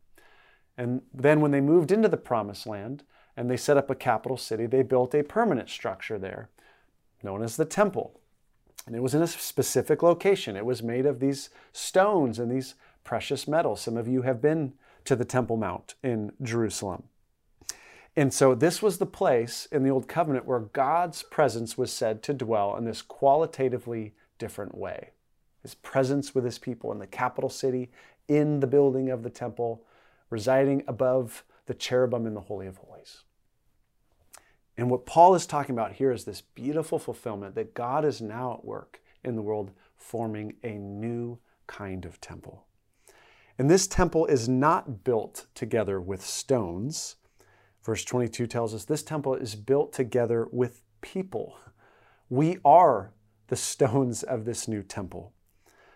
And 0.78 1.02
then 1.14 1.42
when 1.42 1.52
they 1.52 1.62
moved 1.62 1.92
into 1.92 2.10
the 2.10 2.18
promised 2.18 2.68
land 2.68 3.04
and 3.36 3.50
they 3.50 3.58
set 3.58 3.78
up 3.78 3.90
a 3.90 3.96
capital 3.96 4.38
city, 4.38 4.66
they 4.66 4.84
built 4.84 5.16
a 5.16 5.24
permanent 5.24 5.70
structure 5.70 6.20
there 6.20 6.50
known 7.24 7.44
as 7.44 7.56
the 7.56 7.66
temple. 7.66 8.20
And 8.86 8.96
it 8.96 9.02
was 9.02 9.14
in 9.14 9.22
a 9.22 9.28
specific 9.28 10.02
location. 10.02 10.56
It 10.56 10.66
was 10.66 10.82
made 10.82 11.06
of 11.06 11.20
these 11.20 11.50
stones 11.72 12.40
and 12.40 12.52
these 12.52 12.76
precious 13.04 13.48
metals. 13.48 13.82
Some 13.82 13.98
of 13.98 14.08
you 14.08 14.24
have 14.24 14.42
been 14.42 14.74
to 15.06 15.16
the 15.16 15.26
Temple 15.26 15.58
Mount 15.58 15.96
in 16.04 16.32
Jerusalem. 16.42 17.04
And 18.16 18.34
so 18.34 18.54
this 18.54 18.82
was 18.82 18.98
the 18.98 19.06
place 19.06 19.68
in 19.72 19.84
the 19.84 19.90
Old 19.90 20.08
Covenant 20.08 20.46
where 20.46 20.60
God's 20.60 21.24
presence 21.24 21.78
was 21.78 21.94
said 21.94 22.22
to 22.24 22.34
dwell 22.34 22.76
in 22.76 22.86
this 22.86 23.02
qualitatively 23.02 24.14
different 24.38 24.78
way. 24.78 25.12
His 25.62 25.76
presence 25.76 26.36
with 26.36 26.44
his 26.44 26.60
people 26.60 26.92
in 26.92 27.00
the 27.00 27.08
capital 27.08 27.50
city, 27.50 27.90
in 28.28 28.60
the 28.60 28.68
building 28.68 29.10
of 29.10 29.24
the 29.24 29.30
temple, 29.30 29.84
residing 30.30 30.84
above 30.88 31.44
the 31.68 31.74
cherubim 31.74 32.26
in 32.26 32.34
the 32.34 32.42
Holy 32.42 32.68
of 32.68 32.78
Holies. 32.78 33.22
And 34.78 34.90
what 34.90 35.06
Paul 35.06 35.36
is 35.36 35.46
talking 35.46 35.76
about 35.76 35.94
here 35.94 36.12
is 36.12 36.26
this 36.26 36.42
beautiful 36.42 36.98
fulfillment 36.98 37.56
that 37.56 37.74
God 37.74 38.04
is 38.04 38.22
now 38.22 38.54
at 38.54 38.66
work 38.66 39.00
in 39.24 39.36
the 39.36 39.42
world 39.42 39.72
forming 39.96 40.56
a 40.64 40.72
new 40.72 41.38
kind 41.68 42.04
of 42.04 42.20
temple. 42.20 42.66
And 43.62 43.70
this 43.70 43.86
temple 43.86 44.26
is 44.26 44.50
not 44.50 45.04
built 45.04 45.46
together 45.54 46.02
with 46.02 46.26
stones. 46.26 47.18
Verse 47.84 48.04
22 48.04 48.48
tells 48.48 48.74
us 48.74 48.86
this 48.86 49.04
temple 49.04 49.36
is 49.36 49.54
built 49.54 49.94
together 49.94 50.48
with 50.52 50.82
people. 51.02 51.60
We 52.28 52.58
are 52.66 53.14
the 53.50 53.56
stones 53.56 54.24
of 54.24 54.46
this 54.46 54.68
new 54.68 54.82
temple. 54.82 55.34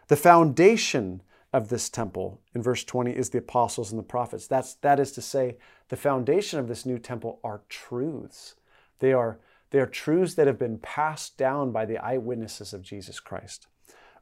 The 0.09 0.15
foundation 0.15 1.23
of 1.51 1.69
this 1.69 1.89
temple 1.89 2.39
in 2.53 2.61
verse 2.61 2.83
20 2.83 3.09
is 3.09 3.31
the 3.31 3.39
apostles 3.39 3.89
and 3.89 3.97
the 3.97 4.03
prophets. 4.03 4.45
That's, 4.45 4.75
that 4.75 4.99
is 4.99 5.11
to 5.13 5.23
say, 5.23 5.57
the 5.89 5.97
foundation 5.97 6.59
of 6.59 6.67
this 6.67 6.85
new 6.85 6.99
temple 6.99 7.39
are 7.43 7.63
truths. 7.67 8.53
They 8.99 9.11
are, 9.11 9.39
they 9.71 9.79
are 9.79 9.87
truths 9.87 10.35
that 10.35 10.45
have 10.45 10.59
been 10.59 10.77
passed 10.77 11.35
down 11.35 11.71
by 11.71 11.85
the 11.85 11.97
eyewitnesses 11.97 12.73
of 12.73 12.83
Jesus 12.83 13.19
Christ. 13.19 13.65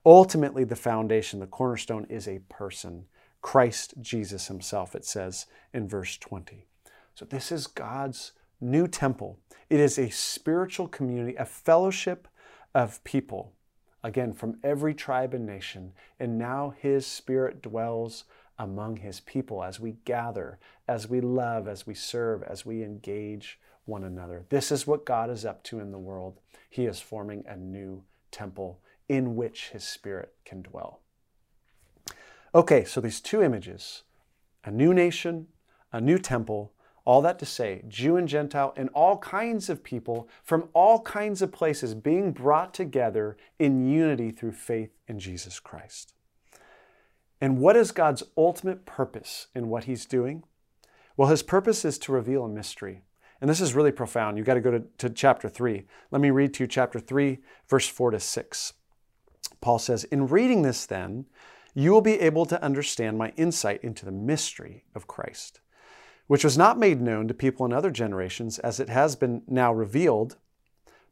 Ultimately, 0.06 0.64
the 0.64 0.78
foundation, 0.78 1.42
the 1.42 1.48
cornerstone, 1.48 2.06
is 2.10 2.26
a 2.26 2.40
person. 2.48 3.08
Christ 3.44 3.96
Jesus 4.02 4.48
himself, 4.48 4.96
it 4.96 5.06
says 5.06 5.46
in 5.74 5.88
verse 5.88 6.18
20. 6.18 6.66
So, 7.14 7.26
this 7.26 7.52
is 7.52 7.68
God's 7.68 8.32
new 8.60 8.88
temple. 8.88 9.38
It 9.70 9.80
is 9.80 10.00
a 10.00 10.10
spiritual 10.10 10.88
community, 10.88 11.36
a 11.36 11.46
fellowship 11.46 12.28
of 12.74 13.04
people, 13.04 13.54
again, 14.02 14.34
from 14.34 14.58
every 14.64 14.96
tribe 14.96 15.34
and 15.34 15.46
nation. 15.46 15.92
And 16.20 16.40
now 16.40 16.74
his 16.80 17.06
spirit 17.06 17.62
dwells 17.62 18.24
among 18.58 18.98
his 18.98 19.20
people 19.20 19.64
as 19.64 19.80
we 19.80 19.98
gather, 20.06 20.58
as 20.88 21.10
we 21.10 21.22
love, 21.22 21.68
as 21.68 21.86
we 21.86 21.94
serve, 21.94 22.44
as 22.44 22.66
we 22.66 22.82
engage 22.82 23.60
one 23.86 24.06
another. 24.06 24.46
This 24.50 24.72
is 24.72 24.88
what 24.88 25.06
God 25.06 25.30
is 25.30 25.46
up 25.46 25.64
to 25.66 25.80
in 25.80 25.92
the 25.92 26.00
world. 26.00 26.40
He 26.70 26.86
is 26.86 27.02
forming 27.02 27.44
a 27.46 27.58
new 27.58 28.04
temple 28.32 28.80
in 29.10 29.36
which 29.36 29.70
his 29.70 29.84
spirit 29.84 30.34
can 30.46 30.62
dwell. 30.62 31.02
Okay, 32.56 32.84
so 32.84 33.02
these 33.02 33.20
two 33.20 33.42
images 33.42 34.04
a 34.66 34.72
new 34.72 34.94
nation, 34.94 35.48
a 35.92 36.00
new 36.00 36.18
temple, 36.18 36.72
all 37.06 37.22
that 37.22 37.38
to 37.39 37.46
say, 37.46 37.84
Jew 37.88 38.16
and 38.16 38.28
Gentile, 38.28 38.74
and 38.78 38.89
all 38.94 39.18
kinds 39.18 39.70
of 39.70 39.84
people 39.84 40.30
from 40.42 40.70
all 40.74 41.02
kinds 41.02 41.42
of 41.42 41.52
places 41.52 41.96
being 41.96 42.32
brought 42.32 42.74
together 42.74 43.36
in 43.60 43.86
unity 43.86 44.32
through 44.32 44.54
faith 44.54 44.92
in 45.08 45.20
Jesus 45.20 45.60
Christ. 45.60 46.13
And 47.42 47.60
what 47.60 47.76
is 47.76 47.92
God's 47.92 48.24
ultimate 48.38 48.86
purpose 48.86 49.48
in 49.54 49.68
what 49.68 49.84
He's 49.84 50.06
doing? 50.06 50.44
Well, 51.18 51.28
His 51.28 51.44
purpose 51.44 51.84
is 51.84 51.98
to 52.00 52.13
reveal 52.13 52.46
a 52.46 52.50
mystery. 52.50 53.02
And 53.42 53.50
this 53.50 53.60
is 53.60 53.74
really 53.74 53.92
profound. 53.92 54.38
You've 54.38 54.48
got 54.48 54.54
to 54.54 54.62
go 54.62 54.72
to, 54.72 54.84
to 55.00 55.10
chapter 55.10 55.50
3. 55.50 55.84
Let 56.12 56.22
me 56.22 56.30
read 56.30 56.54
to 56.54 56.63
you 56.63 56.68
chapter 56.68 57.00
3, 57.00 57.39
verse 57.68 57.88
4 57.89 58.12
to 58.12 58.20
6. 58.22 58.74
Paul 59.60 59.80
says, 59.80 60.06
In 60.06 60.28
reading 60.28 60.62
this, 60.62 60.86
then, 60.86 61.26
you 61.74 61.92
will 61.92 62.02
be 62.02 62.20
able 62.20 62.46
to 62.46 62.62
understand 62.64 63.18
my 63.18 63.34
insight 63.36 63.84
into 63.84 64.06
the 64.06 64.12
mystery 64.12 64.86
of 64.94 65.08
Christ, 65.08 65.60
which 66.28 66.44
was 66.44 66.58
not 66.58 66.78
made 66.78 67.02
known 67.02 67.28
to 67.28 67.34
people 67.34 67.66
in 67.66 67.74
other 67.74 67.92
generations 67.92 68.60
as 68.60 68.80
it 68.80 68.90
has 68.90 69.16
been 69.16 69.42
now 69.48 69.74
revealed 69.74 70.38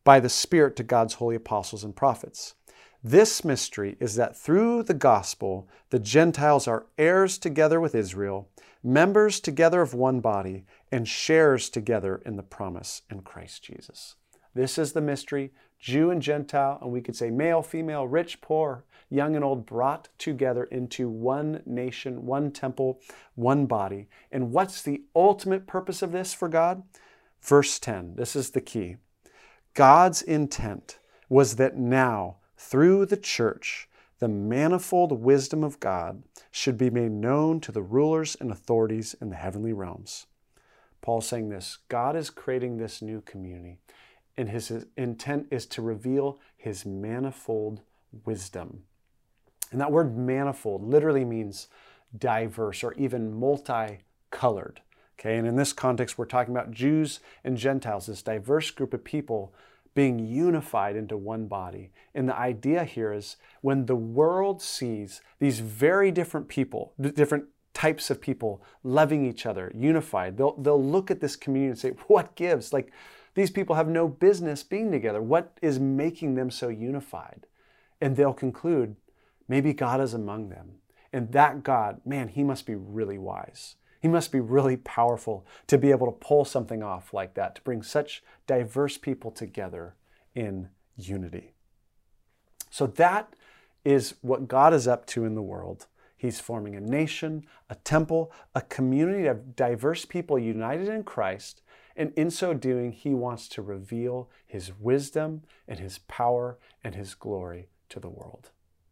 by 0.04 0.20
the 0.20 0.30
Spirit 0.30 0.76
to 0.76 0.84
God's 0.84 1.16
holy 1.16 1.36
apostles 1.36 1.84
and 1.84 1.96
prophets. 1.96 2.56
This 3.04 3.44
mystery 3.44 3.98
is 4.00 4.16
that 4.16 4.38
through 4.38 4.84
the 4.84 4.94
gospel, 4.94 5.68
the 5.90 6.00
Gentiles 6.00 6.68
are 6.68 6.86
heirs 6.98 7.40
together 7.40 7.80
with 7.80 7.96
Israel, 7.96 8.50
members 8.84 9.40
together 9.40 9.82
of 9.82 9.94
one 9.96 10.20
body, 10.20 10.66
and 10.92 11.08
sharers 11.08 11.70
together 11.70 12.22
in 12.26 12.36
the 12.36 12.44
promise 12.44 13.02
in 13.10 13.22
Christ 13.22 13.64
Jesus. 13.64 14.16
This 14.54 14.78
is 14.78 14.94
the 14.94 15.02
mystery, 15.02 15.52
Jew 15.80 16.12
and 16.12 16.22
Gentile, 16.22 16.78
and 16.82 16.92
we 16.92 17.02
could 17.02 17.16
say 17.16 17.30
male, 17.30 17.62
female, 17.62 18.08
rich, 18.08 18.42
poor, 18.42 18.84
young 19.10 19.36
and 19.36 19.44
old, 19.44 19.66
brought 19.66 20.10
together 20.18 20.66
into 20.66 21.10
one 21.10 21.62
nation, 21.66 22.26
one 22.26 22.52
temple, 22.52 23.00
one 23.36 23.66
body. 23.66 24.08
And 24.32 24.52
what's 24.52 24.82
the 24.82 25.04
ultimate 25.16 25.68
purpose 25.68 26.02
of 26.02 26.12
this 26.12 26.34
for 26.34 26.48
God? 26.48 26.84
Verse 27.42 27.80
10, 27.80 28.16
this 28.16 28.36
is 28.36 28.52
the 28.52 28.62
key. 28.62 28.98
God's 29.74 30.22
intent 30.22 31.00
was 31.30 31.56
that 31.56 31.78
now, 31.78 32.38
through 32.58 33.06
the 33.06 33.18
church, 33.18 33.88
the 34.20 34.28
manifold 34.28 35.12
wisdom 35.12 35.64
of 35.64 35.80
God 35.80 36.22
should 36.52 36.78
be 36.78 36.90
made 36.92 37.12
known 37.12 37.60
to 37.62 37.72
the 37.72 37.82
rulers 37.82 38.38
and 38.40 38.52
authorities 38.52 39.16
in 39.20 39.30
the 39.30 39.36
heavenly 39.36 39.74
realms. 39.74 40.28
Paul's 41.02 41.28
saying 41.28 41.50
this 41.50 41.80
God 41.90 42.16
is 42.16 42.30
creating 42.30 42.78
this 42.78 43.02
new 43.02 43.22
community, 43.22 43.78
and 44.38 44.50
his 44.50 44.86
intent 44.98 45.48
is 45.52 45.66
to 45.68 45.82
reveal 45.82 46.40
his 46.58 46.86
manifold 46.86 47.82
wisdom. 48.26 48.84
And 49.72 49.80
that 49.80 49.92
word 49.92 50.18
manifold 50.18 50.84
literally 50.84 51.26
means 51.26 51.68
diverse 52.18 52.84
or 52.84 52.94
even 52.94 53.34
multicolored. 53.34 54.82
Okay, 55.20 55.38
and 55.38 55.48
in 55.48 55.56
this 55.56 55.72
context, 55.72 56.18
we're 56.18 56.26
talking 56.26 56.54
about 56.54 56.72
Jews 56.72 57.20
and 57.44 57.56
Gentiles, 57.56 58.08
this 58.08 58.24
diverse 58.24 58.72
group 58.72 58.94
of 58.94 59.04
people 59.04 59.54
being 59.94 60.20
unified 60.20 60.96
into 60.96 61.18
one 61.18 61.48
body. 61.48 61.92
And 62.16 62.28
the 62.28 62.38
idea 62.38 62.84
here 62.86 63.14
is 63.14 63.36
when 63.62 63.86
the 63.86 63.96
world 63.96 64.62
sees 64.62 65.22
these 65.40 65.60
very 65.60 66.12
different 66.12 66.48
people, 66.48 66.94
different 67.00 67.46
types 67.74 68.10
of 68.10 68.22
people 68.22 68.64
loving 68.84 69.26
each 69.26 69.46
other, 69.46 69.72
unified, 69.76 70.38
they'll, 70.38 70.56
they'll 70.58 70.84
look 70.84 71.12
at 71.12 71.20
this 71.20 71.36
community 71.36 71.70
and 71.70 71.80
say, 71.80 71.90
What 72.08 72.36
gives? 72.36 72.74
Like, 72.74 72.92
these 73.34 73.52
people 73.52 73.76
have 73.76 73.88
no 73.88 74.08
business 74.08 74.64
being 74.64 74.92
together. 74.92 75.22
What 75.22 75.58
is 75.62 75.80
making 75.80 76.36
them 76.36 76.52
so 76.52 76.70
unified? 76.70 77.48
And 78.00 78.16
they'll 78.16 78.34
conclude, 78.34 78.96
maybe 79.48 79.74
God 79.74 80.02
is 80.02 80.14
among 80.14 80.50
them. 80.50 80.76
And 81.14 81.32
that 81.32 81.64
God, 81.64 82.02
man, 82.06 82.30
he 82.30 82.44
must 82.44 82.66
be 82.66 82.76
really 82.76 83.18
wise. 83.18 83.76
He 84.02 84.08
must 84.08 84.32
be 84.32 84.40
really 84.40 84.78
powerful 84.78 85.46
to 85.68 85.78
be 85.78 85.92
able 85.92 86.08
to 86.08 86.12
pull 86.12 86.44
something 86.44 86.82
off 86.82 87.14
like 87.14 87.36
that, 87.36 87.56
to 87.56 87.62
bring 87.62 87.84
such 87.84 88.24
diverse 88.48 88.98
people 88.98 89.30
together 89.30 89.96
in 90.34 90.70
unity. 90.98 91.54
So 92.70 92.88
that 92.88 93.34
is 93.86 94.16
what 94.22 94.48
God 94.48 94.74
is 94.74 94.88
up 94.88 95.06
to 95.08 95.26
in 95.26 95.36
the 95.36 95.42
world. 95.42 95.86
He's 96.18 96.40
forming 96.40 96.76
a 96.76 96.82
nation, 96.82 97.46
a 97.70 97.76
temple, 97.76 98.32
a 98.56 98.62
community 98.62 99.28
of 99.28 99.56
diverse 99.56 100.06
people 100.06 100.40
united 100.40 100.88
in 100.88 101.04
Christ. 101.04 101.62
And 101.96 102.14
in 102.16 102.32
so 102.32 102.54
doing, 102.54 102.92
he 102.92 103.14
wants 103.14 103.48
to 103.50 103.62
reveal 103.62 104.30
his 104.46 104.72
wisdom 104.80 105.44
and 105.68 105.80
his 105.80 106.00
power 106.00 106.58
and 106.84 106.96
his 106.96 107.14
glory 107.14 107.70
to 107.90 108.00
the 108.00 108.10
world. 108.10 108.50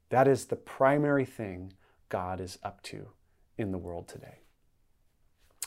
That 0.09 0.27
is 0.27 0.45
the 0.45 0.55
primary 0.55 1.25
thing 1.25 1.73
God 2.09 2.41
is 2.41 2.57
up 2.63 2.81
to 2.83 3.09
in 3.57 3.71
the 3.71 3.77
world 3.77 4.07
today. 4.07 4.39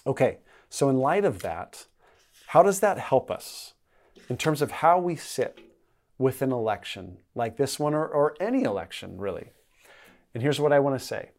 Okay, 0.06 0.38
so 0.68 0.88
in 0.88 0.98
light 0.98 1.24
of 1.24 1.42
that, 1.42 1.86
how 2.48 2.62
does 2.62 2.80
that 2.80 2.98
help 2.98 3.30
us 3.30 3.74
in 4.28 4.36
terms 4.36 4.60
of 4.60 4.70
how 4.70 4.98
we 4.98 5.14
sit 5.16 5.60
with 6.18 6.42
an 6.42 6.52
election 6.52 7.18
like 7.34 7.56
this 7.56 7.78
one 7.78 7.94
or, 7.94 8.06
or 8.06 8.34
any 8.40 8.62
election, 8.64 9.18
really? 9.18 9.50
And 10.34 10.42
here's 10.42 10.60
what 10.60 10.72
I 10.72 10.80
want 10.80 10.98
to 10.98 11.04
say 11.04 11.30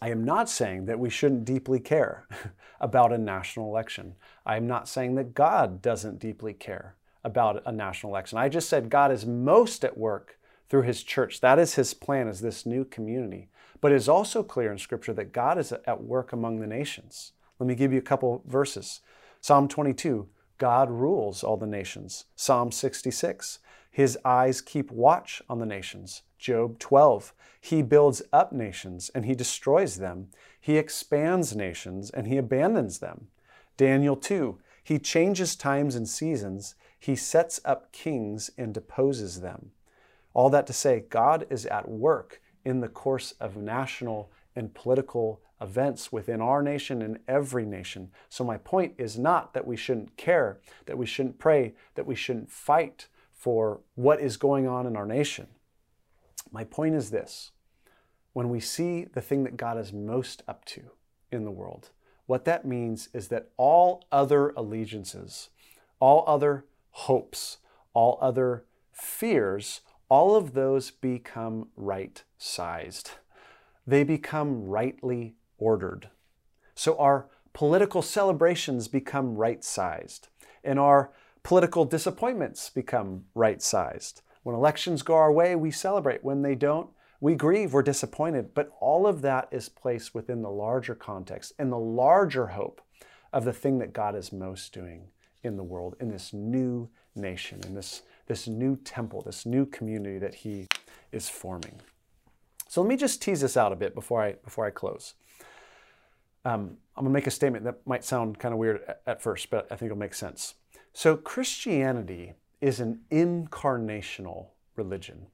I 0.00 0.10
am 0.10 0.24
not 0.24 0.48
saying 0.48 0.86
that 0.86 0.98
we 0.98 1.10
shouldn't 1.10 1.44
deeply 1.44 1.80
care 1.80 2.26
about 2.80 3.12
a 3.12 3.18
national 3.18 3.66
election. 3.66 4.14
I 4.46 4.56
am 4.56 4.66
not 4.66 4.88
saying 4.88 5.16
that 5.16 5.34
God 5.34 5.82
doesn't 5.82 6.20
deeply 6.20 6.54
care 6.54 6.94
about 7.24 7.62
a 7.66 7.72
national 7.72 8.12
election. 8.12 8.38
I 8.38 8.48
just 8.48 8.68
said 8.68 8.90
God 8.90 9.10
is 9.10 9.26
most 9.26 9.84
at 9.84 9.98
work 9.98 10.38
through 10.68 10.82
his 10.82 11.02
church. 11.02 11.40
That 11.40 11.58
is 11.58 11.74
his 11.74 11.94
plan, 11.94 12.28
as 12.28 12.40
this 12.40 12.64
new 12.64 12.84
community. 12.84 13.48
But 13.80 13.92
it 13.92 13.96
is 13.96 14.08
also 14.08 14.42
clear 14.42 14.70
in 14.70 14.78
Scripture 14.78 15.12
that 15.14 15.32
God 15.32 15.58
is 15.58 15.72
at 15.72 16.02
work 16.02 16.32
among 16.32 16.60
the 16.60 16.66
nations. 16.66 17.32
Let 17.58 17.66
me 17.66 17.74
give 17.74 17.92
you 17.92 17.98
a 17.98 18.02
couple 18.02 18.42
verses. 18.46 19.00
Psalm 19.40 19.68
22, 19.68 20.28
God 20.58 20.90
rules 20.90 21.42
all 21.42 21.56
the 21.56 21.66
nations. 21.66 22.24
Psalm 22.36 22.70
66, 22.72 23.58
his 23.90 24.18
eyes 24.24 24.60
keep 24.60 24.90
watch 24.90 25.42
on 25.48 25.58
the 25.58 25.66
nations. 25.66 26.22
Job 26.38 26.78
12, 26.78 27.32
he 27.60 27.82
builds 27.82 28.22
up 28.32 28.52
nations 28.52 29.10
and 29.14 29.24
he 29.24 29.34
destroys 29.34 29.96
them. 29.96 30.28
He 30.60 30.76
expands 30.76 31.56
nations 31.56 32.10
and 32.10 32.26
he 32.26 32.36
abandons 32.36 32.98
them. 32.98 33.28
Daniel 33.76 34.16
2, 34.16 34.58
he 34.82 34.98
changes 34.98 35.56
times 35.56 35.94
and 35.94 36.08
seasons. 36.08 36.74
He 36.98 37.16
sets 37.16 37.60
up 37.64 37.92
kings 37.92 38.50
and 38.56 38.72
deposes 38.72 39.40
them. 39.40 39.72
All 40.34 40.50
that 40.50 40.66
to 40.68 40.72
say, 40.72 41.04
God 41.08 41.46
is 41.50 41.66
at 41.66 41.88
work 41.88 42.40
in 42.64 42.80
the 42.80 42.88
course 42.88 43.32
of 43.40 43.56
national 43.56 44.30
and 44.54 44.74
political 44.74 45.40
events 45.60 46.12
within 46.12 46.40
our 46.40 46.62
nation 46.62 47.02
and 47.02 47.18
every 47.26 47.64
nation. 47.64 48.10
So, 48.28 48.44
my 48.44 48.58
point 48.58 48.94
is 48.98 49.18
not 49.18 49.54
that 49.54 49.66
we 49.66 49.76
shouldn't 49.76 50.16
care, 50.16 50.58
that 50.86 50.98
we 50.98 51.06
shouldn't 51.06 51.38
pray, 51.38 51.74
that 51.94 52.06
we 52.06 52.14
shouldn't 52.14 52.50
fight 52.50 53.08
for 53.38 53.80
what 53.94 54.20
is 54.20 54.36
going 54.36 54.66
on 54.66 54.84
in 54.84 54.96
our 54.96 55.06
nation. 55.06 55.46
My 56.50 56.64
point 56.64 56.96
is 56.96 57.10
this 57.10 57.52
when 58.32 58.50
we 58.50 58.60
see 58.60 59.04
the 59.04 59.20
thing 59.20 59.44
that 59.44 59.56
God 59.56 59.78
is 59.78 59.92
most 59.92 60.42
up 60.48 60.64
to 60.66 60.82
in 61.30 61.44
the 61.44 61.50
world, 61.50 61.90
what 62.26 62.44
that 62.44 62.66
means 62.66 63.08
is 63.14 63.28
that 63.28 63.50
all 63.56 64.04
other 64.12 64.50
allegiances, 64.50 65.50
all 66.00 66.24
other 66.26 66.66
hopes, 66.90 67.58
all 67.94 68.18
other 68.20 68.64
fears, 68.92 69.80
all 70.08 70.34
of 70.34 70.54
those 70.54 70.90
become 70.90 71.68
right 71.76 72.24
sized. 72.38 73.12
They 73.86 74.04
become 74.04 74.64
rightly 74.64 75.36
ordered. 75.58 76.10
So 76.74 76.98
our 76.98 77.28
political 77.52 78.02
celebrations 78.02 78.88
become 78.88 79.36
right 79.36 79.64
sized, 79.64 80.28
and 80.62 80.78
our 80.78 81.12
political 81.42 81.84
disappointments 81.84 82.70
become 82.70 83.24
right 83.34 83.62
sized. 83.62 84.22
When 84.42 84.54
elections 84.54 85.02
go 85.02 85.14
our 85.14 85.32
way, 85.32 85.56
we 85.56 85.70
celebrate. 85.70 86.24
When 86.24 86.42
they 86.42 86.54
don't, 86.54 86.90
we 87.20 87.34
grieve, 87.34 87.72
we're 87.72 87.82
disappointed. 87.82 88.54
But 88.54 88.70
all 88.80 89.06
of 89.06 89.22
that 89.22 89.48
is 89.50 89.68
placed 89.68 90.14
within 90.14 90.42
the 90.42 90.50
larger 90.50 90.94
context 90.94 91.52
and 91.58 91.70
the 91.70 91.78
larger 91.78 92.48
hope 92.48 92.80
of 93.32 93.44
the 93.44 93.52
thing 93.52 93.78
that 93.78 93.92
God 93.92 94.14
is 94.14 94.32
most 94.32 94.72
doing 94.72 95.08
in 95.42 95.56
the 95.56 95.62
world, 95.62 95.96
in 96.00 96.08
this 96.08 96.32
new 96.32 96.88
nation, 97.14 97.60
in 97.66 97.74
this, 97.74 98.02
this 98.26 98.48
new 98.48 98.76
temple, 98.76 99.22
this 99.22 99.44
new 99.44 99.66
community 99.66 100.18
that 100.18 100.34
He 100.34 100.66
is 101.12 101.28
forming. 101.28 101.80
So 102.68 102.82
let 102.82 102.88
me 102.88 102.96
just 102.96 103.22
tease 103.22 103.40
this 103.40 103.56
out 103.56 103.72
a 103.72 103.76
bit 103.76 103.94
before 103.94 104.22
I, 104.22 104.32
before 104.32 104.66
I 104.66 104.70
close. 104.70 105.14
Um, 106.44 106.78
I'm 106.96 107.04
going 107.04 107.12
to 107.12 107.18
make 107.18 107.26
a 107.26 107.30
statement 107.30 107.64
that 107.64 107.86
might 107.86 108.04
sound 108.04 108.38
kind 108.38 108.52
of 108.52 108.58
weird 108.58 108.82
at, 108.86 109.02
at 109.06 109.22
first, 109.22 109.50
but 109.50 109.66
I 109.70 109.76
think 109.76 109.90
it'll 109.90 109.98
make 109.98 110.14
sense. 110.14 110.54
So, 110.92 111.16
Christianity 111.16 112.34
is 112.60 112.80
an 112.80 113.00
incarnational 113.10 114.46
religion. 114.76 115.26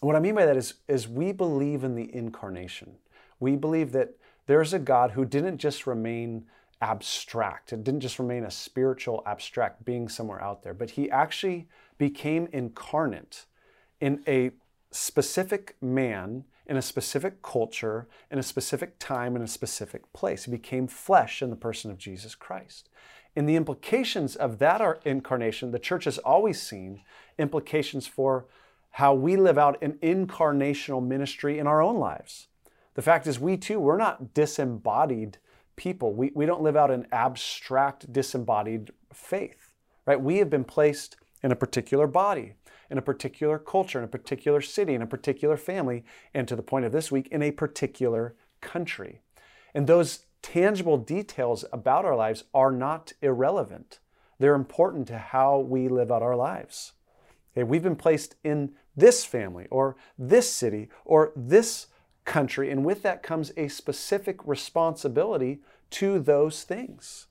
What 0.00 0.16
I 0.16 0.20
mean 0.20 0.34
by 0.34 0.46
that 0.46 0.56
is, 0.56 0.74
is 0.88 1.08
we 1.08 1.32
believe 1.32 1.84
in 1.84 1.94
the 1.94 2.14
incarnation. 2.14 2.96
We 3.38 3.56
believe 3.56 3.92
that 3.92 4.14
there's 4.46 4.72
a 4.72 4.78
God 4.78 5.12
who 5.12 5.24
didn't 5.24 5.58
just 5.58 5.86
remain 5.86 6.46
abstract, 6.80 7.72
it 7.72 7.84
didn't 7.84 8.00
just 8.00 8.18
remain 8.18 8.44
a 8.44 8.50
spiritual, 8.50 9.22
abstract 9.24 9.84
being 9.84 10.08
somewhere 10.08 10.42
out 10.42 10.64
there, 10.64 10.74
but 10.74 10.90
he 10.90 11.08
actually 11.10 11.68
became 11.96 12.48
incarnate 12.52 13.46
in 14.00 14.20
a 14.26 14.50
specific 14.90 15.76
man, 15.80 16.44
in 16.66 16.76
a 16.76 16.82
specific 16.82 17.40
culture, 17.40 18.08
in 18.32 18.38
a 18.40 18.42
specific 18.42 18.98
time, 18.98 19.36
in 19.36 19.42
a 19.42 19.46
specific 19.46 20.12
place. 20.12 20.46
He 20.46 20.50
became 20.50 20.88
flesh 20.88 21.40
in 21.40 21.50
the 21.50 21.56
person 21.56 21.92
of 21.92 21.98
Jesus 21.98 22.34
Christ. 22.34 22.88
In 23.34 23.46
the 23.46 23.56
implications 23.56 24.36
of 24.36 24.58
that 24.58 25.00
incarnation, 25.04 25.70
the 25.70 25.78
church 25.78 26.04
has 26.04 26.18
always 26.18 26.60
seen 26.60 27.02
implications 27.38 28.06
for 28.06 28.46
how 28.90 29.14
we 29.14 29.36
live 29.36 29.56
out 29.56 29.82
an 29.82 29.98
incarnational 30.02 31.04
ministry 31.04 31.58
in 31.58 31.66
our 31.66 31.80
own 31.80 31.96
lives. 31.98 32.48
The 32.94 33.02
fact 33.02 33.26
is, 33.26 33.40
we 33.40 33.56
too, 33.56 33.80
we're 33.80 33.96
not 33.96 34.34
disembodied 34.34 35.38
people. 35.76 36.12
We, 36.12 36.30
we 36.34 36.44
don't 36.44 36.62
live 36.62 36.76
out 36.76 36.90
an 36.90 37.06
abstract, 37.10 38.12
disembodied 38.12 38.90
faith, 39.14 39.72
right? 40.06 40.20
We 40.20 40.36
have 40.38 40.50
been 40.50 40.64
placed 40.64 41.16
in 41.42 41.52
a 41.52 41.56
particular 41.56 42.06
body, 42.06 42.52
in 42.90 42.98
a 42.98 43.02
particular 43.02 43.58
culture, 43.58 43.98
in 43.98 44.04
a 44.04 44.08
particular 44.08 44.60
city, 44.60 44.94
in 44.94 45.00
a 45.00 45.06
particular 45.06 45.56
family, 45.56 46.04
and 46.34 46.46
to 46.46 46.54
the 46.54 46.62
point 46.62 46.84
of 46.84 46.92
this 46.92 47.10
week, 47.10 47.28
in 47.28 47.42
a 47.42 47.50
particular 47.50 48.36
country. 48.60 49.22
And 49.74 49.86
those 49.86 50.26
tangible 50.42 50.98
details 50.98 51.64
about 51.72 52.04
our 52.04 52.16
lives 52.16 52.44
are 52.52 52.72
not 52.72 53.12
irrelevant. 53.22 54.00
They're 54.38 54.54
important 54.54 55.06
to 55.08 55.18
how 55.18 55.58
we 55.60 55.88
live 55.88 56.10
out 56.10 56.22
our 56.22 56.36
lives. 56.36 56.92
Okay, 57.54 57.62
we've 57.62 57.82
been 57.82 57.96
placed 57.96 58.34
in 58.42 58.72
this 58.96 59.24
family 59.24 59.66
or 59.70 59.96
this 60.18 60.52
city 60.52 60.88
or 61.04 61.32
this 61.36 61.86
country, 62.24 62.70
and 62.70 62.84
with 62.84 63.02
that 63.02 63.22
comes 63.22 63.52
a 63.56 63.68
specific 63.68 64.46
responsibility 64.46 65.60
to 65.90 66.18
those 66.18 66.64
things. 66.64 67.26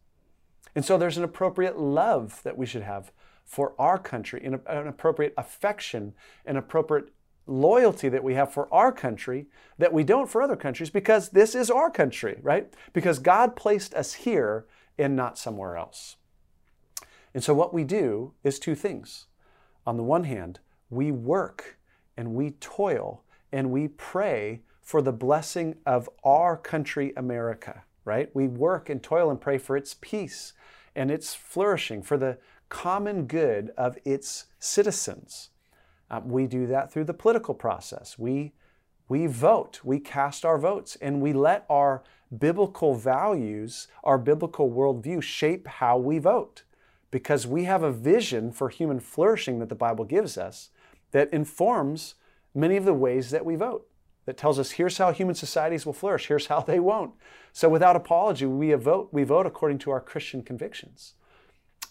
And 0.76 0.86
so 0.86 0.98
there's 0.98 1.18
an 1.18 1.24
appropriate 1.24 1.78
love 1.78 2.42
that 2.44 2.58
we 2.58 2.66
should 2.66 2.84
have 2.84 3.12
for 3.44 3.74
our 3.78 3.98
country, 3.98 4.42
an 4.46 4.88
appropriate 4.88 5.34
affection, 5.38 6.14
an 6.46 6.56
appropriate 6.56 7.10
loyalty 7.48 8.10
that 8.10 8.24
we 8.24 8.36
have 8.36 8.54
for 8.54 8.72
our 8.74 8.92
country 8.92 9.48
that 9.78 9.94
we 9.94 10.04
don't 10.04 10.30
for 10.30 10.42
other 10.42 10.56
countries 10.56 10.90
because 10.90 11.30
this 11.30 11.56
is 11.56 11.70
our 11.70 11.90
country, 11.90 12.38
right? 12.42 12.74
Because 12.94 13.20
God 13.20 13.56
placed 13.56 13.94
us 13.94 14.14
here 14.14 14.66
and 14.98 15.16
not 15.16 15.38
somewhere 15.38 15.76
else. 15.76 16.18
And 17.34 17.44
so 17.44 17.54
what 17.54 17.74
we 17.74 17.84
do 17.84 18.34
is 18.44 18.60
two 18.60 18.76
things. 18.76 19.26
On 19.86 19.98
the 19.98 20.04
one 20.04 20.26
hand, 20.26 20.60
we 20.90 21.12
work 21.12 21.78
and 22.16 22.34
we 22.34 22.52
toil 22.52 23.24
and 23.52 23.72
we 23.72 23.88
pray 23.88 24.62
for 24.82 25.02
the 25.02 25.14
blessing 25.14 25.76
of 25.86 26.10
our 26.24 26.58
country, 26.58 27.14
America. 27.16 27.84
right? 28.06 28.30
We 28.36 28.48
work 28.48 28.90
and 28.90 29.02
toil 29.02 29.30
and 29.30 29.40
pray 29.40 29.58
for 29.58 29.78
its 29.78 29.96
peace 30.02 30.54
and 30.96 31.10
its 31.10 31.34
flourishing, 31.34 32.04
for 32.04 32.18
the 32.18 32.38
common 32.68 33.26
good 33.26 33.72
of 33.78 33.98
its 34.04 34.46
citizens. 34.60 35.51
Uh, 36.12 36.20
we 36.26 36.46
do 36.46 36.68
that 36.68 36.92
through 36.92 37.06
the 37.06 37.14
political 37.14 37.54
process. 37.54 38.20
We, 38.20 38.52
we 39.08 39.28
vote, 39.28 39.80
we 39.82 40.00
cast 40.00 40.44
our 40.44 40.58
votes, 40.58 40.98
and 41.02 41.22
we 41.22 41.32
let 41.32 41.66
our 41.70 42.04
biblical 42.38 42.96
values, 42.96 43.88
our 44.04 44.18
biblical 44.18 44.70
worldview 44.70 45.24
shape 45.24 45.68
how 45.68 45.98
we 45.98 46.20
vote 46.20 46.64
because 47.12 47.48
we 47.48 47.64
have 47.64 47.82
a 47.82 47.92
vision 47.92 48.52
for 48.52 48.70
human 48.70 49.00
flourishing 49.00 49.60
that 49.60 49.70
the 49.70 49.76
Bible 49.76 50.06
gives 50.06 50.38
us 50.38 50.70
that 51.12 51.32
informs 51.34 52.16
many 52.54 52.76
of 52.76 52.86
the 52.86 52.94
ways 52.94 53.32
that 53.32 53.46
we 53.46 53.56
vote 53.56 53.88
that 54.26 54.38
tells 54.38 54.60
us 54.60 54.72
here's 54.72 54.98
how 54.98 55.12
human 55.12 55.36
societies 55.36 55.86
will 55.86 55.94
flourish, 55.94 56.28
here's 56.28 56.48
how 56.48 56.62
they 56.62 56.80
won't. 56.80 57.12
So 57.54 57.70
without 57.70 57.96
apology, 57.96 58.46
we 58.46 58.72
vote, 58.74 59.10
we 59.12 59.24
vote 59.24 59.46
according 59.46 59.80
to 59.80 59.92
our 59.92 60.02
Christian 60.02 60.44
convictions. 60.44 61.16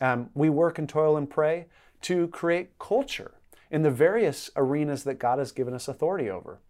Um, 0.00 0.30
we 0.34 0.48
work 0.48 0.78
and 0.78 0.88
toil 0.88 1.16
and 1.16 1.28
pray 1.28 1.66
to 2.02 2.28
create 2.28 2.78
culture 2.78 3.32
in 3.70 3.82
the 3.82 3.90
various 3.90 4.50
arenas 4.56 5.04
that 5.04 5.18
God 5.18 5.38
has 5.38 5.52
given 5.52 5.74
us 5.74 5.88
authority 5.88 6.28
over. 6.28 6.60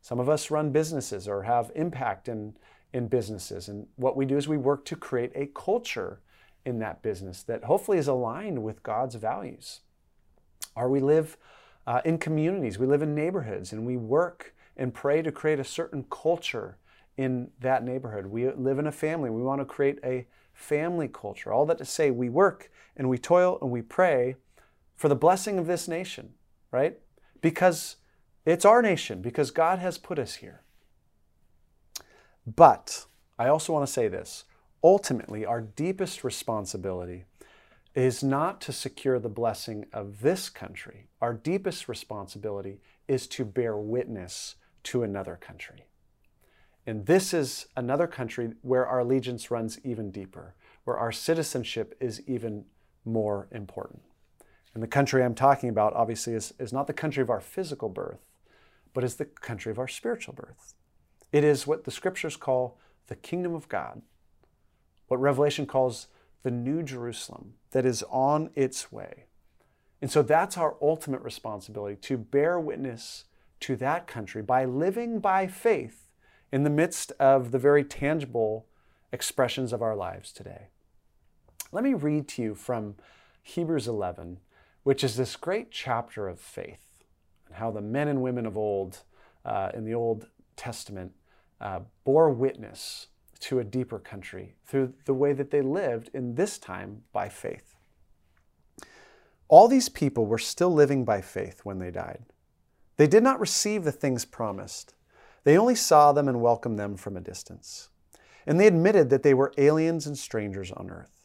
Some 0.00 0.20
of 0.20 0.28
us 0.28 0.50
run 0.50 0.70
businesses 0.70 1.26
or 1.26 1.42
have 1.42 1.72
impact 1.74 2.28
in, 2.28 2.56
in 2.92 3.08
businesses. 3.08 3.68
And 3.68 3.86
what 3.96 4.16
we 4.16 4.24
do 4.24 4.36
is 4.36 4.46
we 4.46 4.56
work 4.56 4.84
to 4.86 4.96
create 4.96 5.32
a 5.34 5.46
culture 5.46 6.20
in 6.64 6.78
that 6.80 7.02
business 7.02 7.42
that 7.44 7.64
hopefully 7.64 7.98
is 7.98 8.08
aligned 8.08 8.62
with 8.62 8.82
God's 8.82 9.14
values. 9.16 9.80
Or 10.74 10.88
we 10.88 11.00
live 11.00 11.36
uh, 11.86 12.00
in 12.04 12.18
communities, 12.18 12.78
we 12.78 12.86
live 12.86 13.02
in 13.02 13.14
neighborhoods, 13.14 13.72
and 13.72 13.86
we 13.86 13.96
work 13.96 14.54
and 14.76 14.92
pray 14.92 15.22
to 15.22 15.32
create 15.32 15.58
a 15.58 15.64
certain 15.64 16.04
culture 16.10 16.78
in 17.16 17.50
that 17.60 17.84
neighborhood. 17.84 18.26
We 18.26 18.50
live 18.50 18.78
in 18.78 18.86
a 18.86 18.92
family. 18.92 19.30
We 19.30 19.42
want 19.42 19.60
to 19.60 19.64
create 19.64 19.98
a 20.04 20.26
family 20.52 21.08
culture. 21.08 21.52
All 21.52 21.66
that 21.66 21.78
to 21.78 21.84
say, 21.84 22.10
we 22.10 22.28
work 22.28 22.70
and 22.96 23.08
we 23.08 23.18
toil 23.18 23.58
and 23.60 23.70
we 23.70 23.82
pray 23.82 24.36
for 24.96 25.08
the 25.08 25.16
blessing 25.16 25.58
of 25.58 25.66
this 25.66 25.86
nation, 25.86 26.34
right? 26.76 26.98
Because 27.40 27.96
it's 28.44 28.66
our 28.66 28.82
nation, 28.82 29.22
because 29.22 29.50
God 29.50 29.78
has 29.78 29.96
put 29.96 30.18
us 30.18 30.34
here. 30.36 30.60
But 32.46 33.06
I 33.38 33.48
also 33.48 33.72
want 33.72 33.86
to 33.86 33.92
say 33.92 34.08
this 34.08 34.44
ultimately, 34.84 35.44
our 35.44 35.62
deepest 35.62 36.22
responsibility 36.22 37.24
is 37.94 38.22
not 38.22 38.60
to 38.60 38.72
secure 38.72 39.18
the 39.18 39.30
blessing 39.30 39.86
of 39.90 40.20
this 40.20 40.50
country. 40.50 41.08
Our 41.22 41.32
deepest 41.32 41.88
responsibility 41.88 42.80
is 43.08 43.26
to 43.28 43.44
bear 43.46 43.74
witness 43.76 44.56
to 44.84 45.02
another 45.02 45.36
country. 45.40 45.86
And 46.86 47.06
this 47.06 47.32
is 47.32 47.66
another 47.74 48.06
country 48.06 48.52
where 48.60 48.86
our 48.86 49.00
allegiance 49.00 49.50
runs 49.50 49.80
even 49.82 50.10
deeper, 50.10 50.54
where 50.84 50.98
our 50.98 51.10
citizenship 51.10 51.96
is 52.00 52.22
even 52.28 52.66
more 53.04 53.48
important. 53.50 54.02
And 54.76 54.82
the 54.82 54.88
country 54.88 55.24
I'm 55.24 55.34
talking 55.34 55.70
about, 55.70 55.94
obviously, 55.94 56.34
is, 56.34 56.52
is 56.58 56.70
not 56.70 56.86
the 56.86 56.92
country 56.92 57.22
of 57.22 57.30
our 57.30 57.40
physical 57.40 57.88
birth, 57.88 58.26
but 58.92 59.04
is 59.04 59.14
the 59.14 59.24
country 59.24 59.72
of 59.72 59.78
our 59.78 59.88
spiritual 59.88 60.34
birth. 60.34 60.74
It 61.32 61.44
is 61.44 61.66
what 61.66 61.84
the 61.84 61.90
scriptures 61.90 62.36
call 62.36 62.76
the 63.06 63.16
kingdom 63.16 63.54
of 63.54 63.70
God, 63.70 64.02
what 65.08 65.18
Revelation 65.18 65.64
calls 65.64 66.08
the 66.42 66.50
New 66.50 66.82
Jerusalem 66.82 67.54
that 67.70 67.86
is 67.86 68.04
on 68.10 68.50
its 68.54 68.92
way. 68.92 69.24
And 70.02 70.10
so 70.10 70.20
that's 70.20 70.58
our 70.58 70.76
ultimate 70.82 71.22
responsibility 71.22 71.96
to 72.02 72.18
bear 72.18 72.60
witness 72.60 73.24
to 73.60 73.76
that 73.76 74.06
country 74.06 74.42
by 74.42 74.66
living 74.66 75.20
by 75.20 75.46
faith 75.46 76.10
in 76.52 76.64
the 76.64 76.68
midst 76.70 77.12
of 77.12 77.50
the 77.50 77.58
very 77.58 77.82
tangible 77.82 78.66
expressions 79.10 79.72
of 79.72 79.80
our 79.80 79.96
lives 79.96 80.32
today. 80.32 80.66
Let 81.72 81.82
me 81.82 81.94
read 81.94 82.28
to 82.28 82.42
you 82.42 82.54
from 82.54 82.96
Hebrews 83.42 83.88
11, 83.88 84.40
which 84.86 85.02
is 85.02 85.16
this 85.16 85.34
great 85.34 85.72
chapter 85.72 86.28
of 86.28 86.38
faith 86.38 87.02
and 87.48 87.56
how 87.56 87.72
the 87.72 87.80
men 87.80 88.06
and 88.06 88.22
women 88.22 88.46
of 88.46 88.56
old 88.56 89.02
uh, 89.44 89.68
in 89.74 89.84
the 89.84 89.92
Old 89.92 90.28
Testament 90.54 91.10
uh, 91.60 91.80
bore 92.04 92.30
witness 92.30 93.08
to 93.40 93.58
a 93.58 93.64
deeper 93.64 93.98
country 93.98 94.54
through 94.64 94.94
the 95.04 95.12
way 95.12 95.32
that 95.32 95.50
they 95.50 95.60
lived 95.60 96.08
in 96.14 96.36
this 96.36 96.56
time 96.56 97.02
by 97.12 97.28
faith. 97.28 97.74
All 99.48 99.66
these 99.66 99.88
people 99.88 100.24
were 100.24 100.38
still 100.38 100.72
living 100.72 101.04
by 101.04 101.20
faith 101.20 101.62
when 101.64 101.80
they 101.80 101.90
died. 101.90 102.22
They 102.96 103.08
did 103.08 103.24
not 103.24 103.40
receive 103.40 103.82
the 103.82 103.90
things 103.90 104.24
promised. 104.24 104.94
They 105.42 105.58
only 105.58 105.74
saw 105.74 106.12
them 106.12 106.28
and 106.28 106.40
welcomed 106.40 106.78
them 106.78 106.96
from 106.96 107.16
a 107.16 107.20
distance. 107.20 107.88
And 108.46 108.60
they 108.60 108.68
admitted 108.68 109.10
that 109.10 109.24
they 109.24 109.34
were 109.34 109.52
aliens 109.58 110.06
and 110.06 110.16
strangers 110.16 110.70
on 110.70 110.90
earth. 110.90 111.24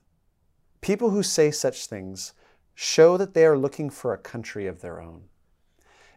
People 0.82 1.12
who 1.12 1.22
say 1.22 1.52
such 1.52 1.86
things 1.86 2.34
show 2.82 3.16
that 3.16 3.36
they 3.36 3.46
are 3.46 3.60
looking 3.60 3.92
for 3.92 4.12
a 4.12 4.18
country 4.18 4.66
of 4.66 4.82
their 4.82 5.00
own. 5.00 5.22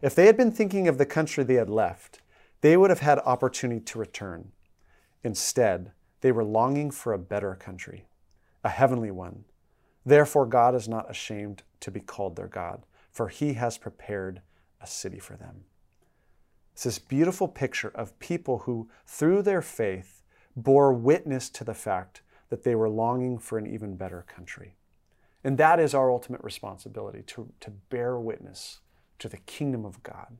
If 0.01 0.15
they 0.15 0.25
had 0.25 0.35
been 0.35 0.51
thinking 0.51 0.87
of 0.87 0.97
the 0.97 1.05
country 1.05 1.43
they 1.43 1.53
had 1.53 1.69
left, 1.69 2.21
they 2.61 2.75
would 2.75 2.89
have 2.89 3.01
had 3.01 3.19
opportunity 3.19 3.79
to 3.81 3.99
return. 3.99 4.51
Instead, 5.23 5.91
they 6.21 6.31
were 6.31 6.43
longing 6.43 6.89
for 6.89 7.13
a 7.13 7.19
better 7.19 7.53
country, 7.53 8.07
a 8.63 8.69
heavenly 8.69 9.11
one. 9.11 9.43
Therefore, 10.03 10.47
God 10.47 10.73
is 10.73 10.87
not 10.87 11.07
ashamed 11.07 11.61
to 11.81 11.91
be 11.91 11.99
called 11.99 12.35
their 12.35 12.47
God, 12.47 12.81
for 13.11 13.27
he 13.27 13.53
has 13.53 13.77
prepared 13.77 14.41
a 14.81 14.87
city 14.87 15.19
for 15.19 15.35
them. 15.35 15.65
It's 16.73 16.85
this 16.85 16.97
beautiful 16.97 17.47
picture 17.47 17.91
of 17.93 18.17
people 18.17 18.57
who, 18.65 18.89
through 19.05 19.43
their 19.43 19.61
faith, 19.61 20.23
bore 20.55 20.93
witness 20.93 21.47
to 21.51 21.63
the 21.63 21.75
fact 21.75 22.23
that 22.49 22.63
they 22.63 22.73
were 22.73 22.89
longing 22.89 23.37
for 23.37 23.59
an 23.59 23.67
even 23.67 23.95
better 23.97 24.25
country. 24.27 24.77
And 25.45 25.59
that 25.59 25.79
is 25.79 25.93
our 25.93 26.09
ultimate 26.09 26.43
responsibility 26.43 27.21
to, 27.27 27.47
to 27.59 27.69
bear 27.69 28.17
witness 28.17 28.79
to 29.19 29.29
the 29.29 29.37
kingdom 29.37 29.85
of 29.85 30.01
God. 30.01 30.37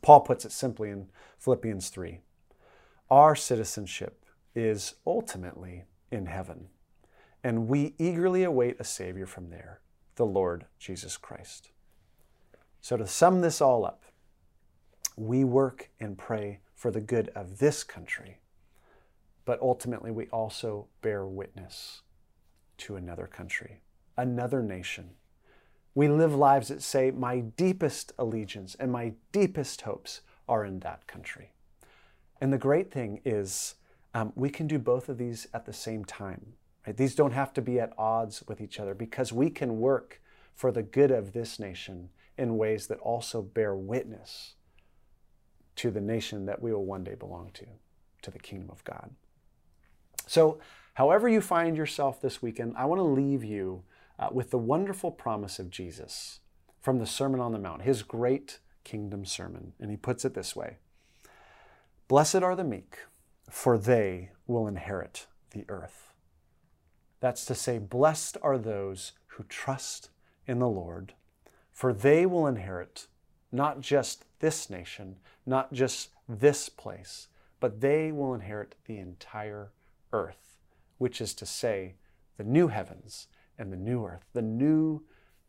Paul 0.00 0.22
puts 0.22 0.46
it 0.46 0.52
simply 0.52 0.88
in 0.88 1.10
Philippians 1.38 1.90
3 1.90 2.20
Our 3.10 3.36
citizenship 3.36 4.24
is 4.54 4.94
ultimately 5.06 5.84
in 6.10 6.24
heaven, 6.24 6.68
and 7.44 7.68
we 7.68 7.94
eagerly 7.98 8.44
await 8.44 8.80
a 8.80 8.84
Savior 8.84 9.26
from 9.26 9.50
there, 9.50 9.82
the 10.16 10.24
Lord 10.24 10.64
Jesus 10.78 11.18
Christ. 11.18 11.68
So, 12.80 12.96
to 12.96 13.06
sum 13.06 13.42
this 13.42 13.60
all 13.60 13.84
up, 13.84 14.04
we 15.18 15.44
work 15.44 15.90
and 16.00 16.16
pray 16.16 16.60
for 16.74 16.90
the 16.90 17.02
good 17.02 17.28
of 17.34 17.58
this 17.58 17.84
country, 17.84 18.38
but 19.44 19.60
ultimately 19.60 20.10
we 20.10 20.28
also 20.28 20.86
bear 21.02 21.26
witness 21.26 22.00
to 22.78 22.96
another 22.96 23.26
country, 23.26 23.82
another 24.18 24.62
nation. 24.62 25.12
We 25.94 26.08
live 26.08 26.34
lives 26.34 26.68
that 26.68 26.82
say, 26.82 27.10
My 27.10 27.40
deepest 27.40 28.12
allegiance 28.18 28.76
and 28.78 28.92
my 28.92 29.14
deepest 29.32 29.82
hopes 29.82 30.20
are 30.46 30.64
in 30.64 30.80
that 30.80 31.06
country. 31.06 31.52
And 32.40 32.52
the 32.52 32.58
great 32.58 32.90
thing 32.90 33.20
is, 33.24 33.76
um, 34.14 34.32
we 34.34 34.50
can 34.50 34.66
do 34.66 34.78
both 34.78 35.08
of 35.08 35.18
these 35.18 35.46
at 35.54 35.64
the 35.64 35.72
same 35.72 36.04
time. 36.04 36.54
Right? 36.86 36.96
These 36.96 37.14
don't 37.14 37.32
have 37.32 37.52
to 37.54 37.62
be 37.62 37.80
at 37.80 37.92
odds 37.98 38.42
with 38.46 38.60
each 38.60 38.78
other 38.80 38.94
because 38.94 39.32
we 39.32 39.50
can 39.50 39.78
work 39.78 40.20
for 40.54 40.72
the 40.72 40.82
good 40.82 41.10
of 41.10 41.32
this 41.32 41.58
nation 41.58 42.10
in 42.36 42.56
ways 42.56 42.86
that 42.88 42.98
also 42.98 43.42
bear 43.42 43.74
witness 43.74 44.54
to 45.76 45.90
the 45.90 46.00
nation 46.00 46.46
that 46.46 46.60
we 46.60 46.72
will 46.72 46.84
one 46.84 47.04
day 47.04 47.14
belong 47.14 47.50
to, 47.54 47.66
to 48.22 48.30
the 48.30 48.38
kingdom 48.38 48.70
of 48.70 48.82
God. 48.84 49.10
So, 50.26 50.58
however 50.94 51.28
you 51.28 51.40
find 51.40 51.76
yourself 51.76 52.20
this 52.20 52.42
weekend, 52.42 52.74
I 52.76 52.84
want 52.86 52.98
to 52.98 53.04
leave 53.04 53.44
you 53.44 53.84
uh, 54.18 54.28
with 54.32 54.50
the 54.50 54.58
wonderful 54.58 55.10
promise 55.10 55.58
of 55.58 55.70
Jesus 55.70 56.40
from 56.80 56.98
the 56.98 57.06
Sermon 57.06 57.40
on 57.40 57.52
the 57.52 57.58
Mount, 57.58 57.82
his 57.82 58.02
great 58.02 58.58
kingdom 58.84 59.24
sermon. 59.24 59.72
And 59.78 59.90
he 59.90 59.96
puts 59.96 60.24
it 60.24 60.34
this 60.34 60.56
way 60.56 60.78
Blessed 62.08 62.36
are 62.36 62.56
the 62.56 62.64
meek, 62.64 62.98
for 63.50 63.78
they 63.78 64.30
will 64.46 64.66
inherit 64.66 65.26
the 65.50 65.64
earth. 65.68 66.12
That's 67.20 67.44
to 67.46 67.54
say, 67.54 67.78
blessed 67.78 68.36
are 68.42 68.58
those 68.58 69.12
who 69.28 69.44
trust 69.44 70.10
in 70.46 70.60
the 70.60 70.68
Lord 70.68 71.14
for 71.78 71.92
they 71.92 72.26
will 72.26 72.48
inherit 72.48 73.06
not 73.52 73.80
just 73.80 74.24
this 74.40 74.68
nation, 74.68 75.14
not 75.46 75.72
just 75.72 76.10
this 76.28 76.68
place, 76.68 77.28
but 77.60 77.80
they 77.80 78.10
will 78.10 78.34
inherit 78.34 78.74
the 78.86 78.98
entire 78.98 79.70
earth, 80.12 80.56
which 80.98 81.20
is 81.20 81.34
to 81.34 81.46
say, 81.46 81.94
the 82.36 82.42
new 82.42 82.66
heavens 82.66 83.28
and 83.58 83.72
the 83.72 83.76
new 83.76 84.04
earth, 84.04 84.24
the 84.32 84.42
new 84.42 85.02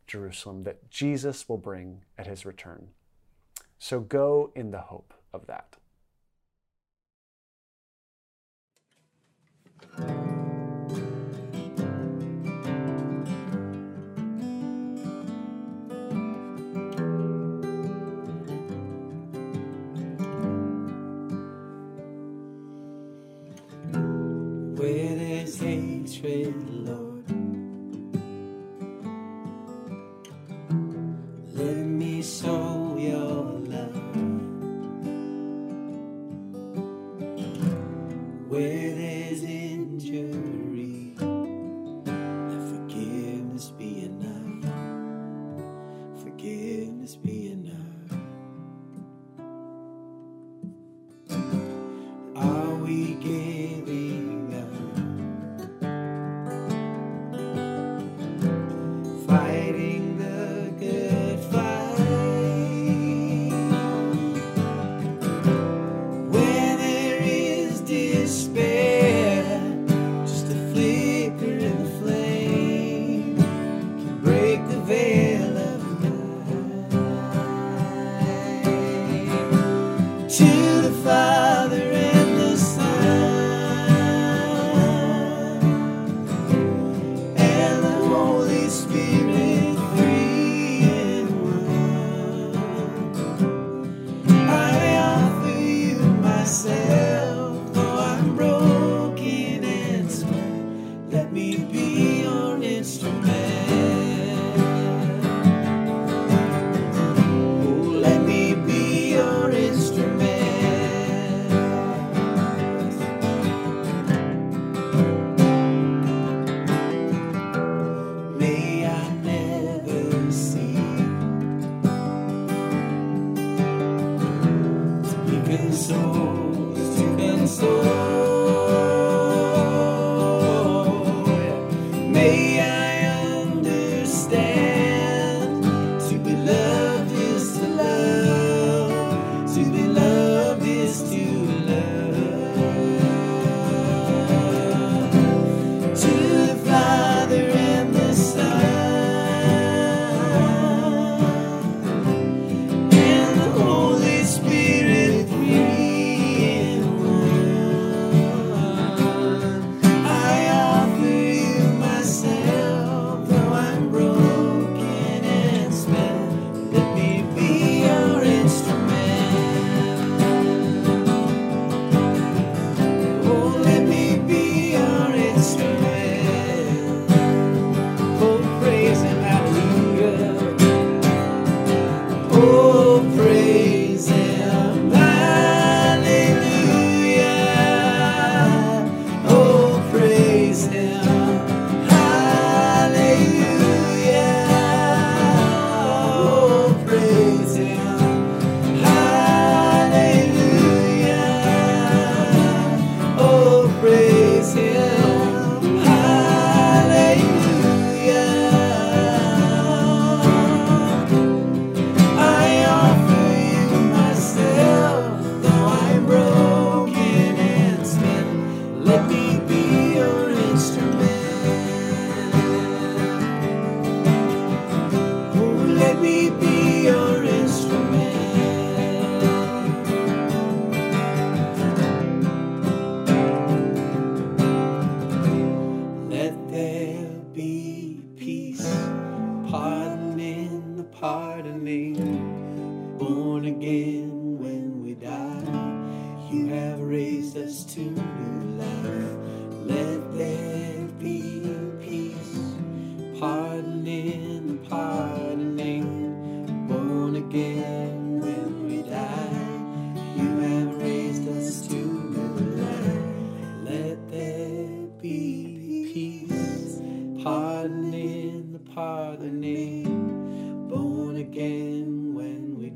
Jerusalem 0.06 0.64
that 0.64 0.90
Jesus 0.90 1.48
will 1.48 1.58
bring 1.58 2.04
at 2.18 2.26
his 2.26 2.44
return. 2.44 2.88
So 3.78 4.00
go 4.00 4.52
in 4.54 4.70
the 4.70 4.80
hope 4.80 5.14
of 5.32 5.46
that. 5.46 5.76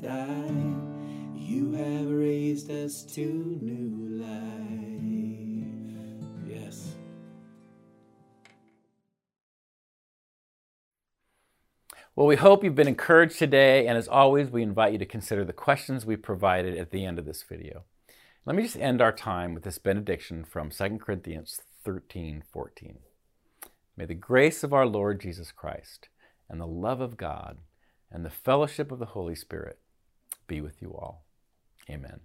die. 0.04 0.74
You 1.34 1.72
have 1.72 2.10
raised 2.10 2.70
us 2.70 3.02
to 3.14 3.24
new 3.62 4.22
life. 4.22 5.00
Yes. 6.46 6.92
Well, 12.14 12.26
we 12.26 12.36
hope 12.36 12.62
you've 12.62 12.74
been 12.74 12.86
encouraged 12.86 13.38
today, 13.38 13.86
and 13.86 13.96
as 13.96 14.06
always, 14.06 14.50
we 14.50 14.62
invite 14.62 14.92
you 14.92 14.98
to 14.98 15.06
consider 15.06 15.42
the 15.42 15.54
questions 15.54 16.04
we 16.04 16.16
provided 16.16 16.76
at 16.76 16.90
the 16.90 17.06
end 17.06 17.18
of 17.18 17.24
this 17.24 17.42
video. 17.42 17.84
Let 18.44 18.56
me 18.56 18.62
just 18.62 18.76
end 18.76 19.00
our 19.00 19.12
time 19.12 19.54
with 19.54 19.64
this 19.64 19.78
benediction 19.78 20.44
from 20.44 20.68
2 20.68 20.98
Corinthians 20.98 21.62
13 21.82 22.42
14. 22.52 22.98
May 23.96 24.04
the 24.04 24.14
grace 24.14 24.62
of 24.62 24.74
our 24.74 24.86
Lord 24.86 25.20
Jesus 25.20 25.50
Christ, 25.50 26.08
and 26.50 26.60
the 26.60 26.66
love 26.66 27.00
of 27.00 27.16
God, 27.16 27.58
and 28.10 28.22
the 28.22 28.30
fellowship 28.30 28.92
of 28.92 28.98
the 28.98 29.06
Holy 29.06 29.34
Spirit 29.34 29.78
be 30.46 30.60
with 30.60 30.80
you 30.82 30.92
all. 30.94 31.26
Amen. 31.90 32.20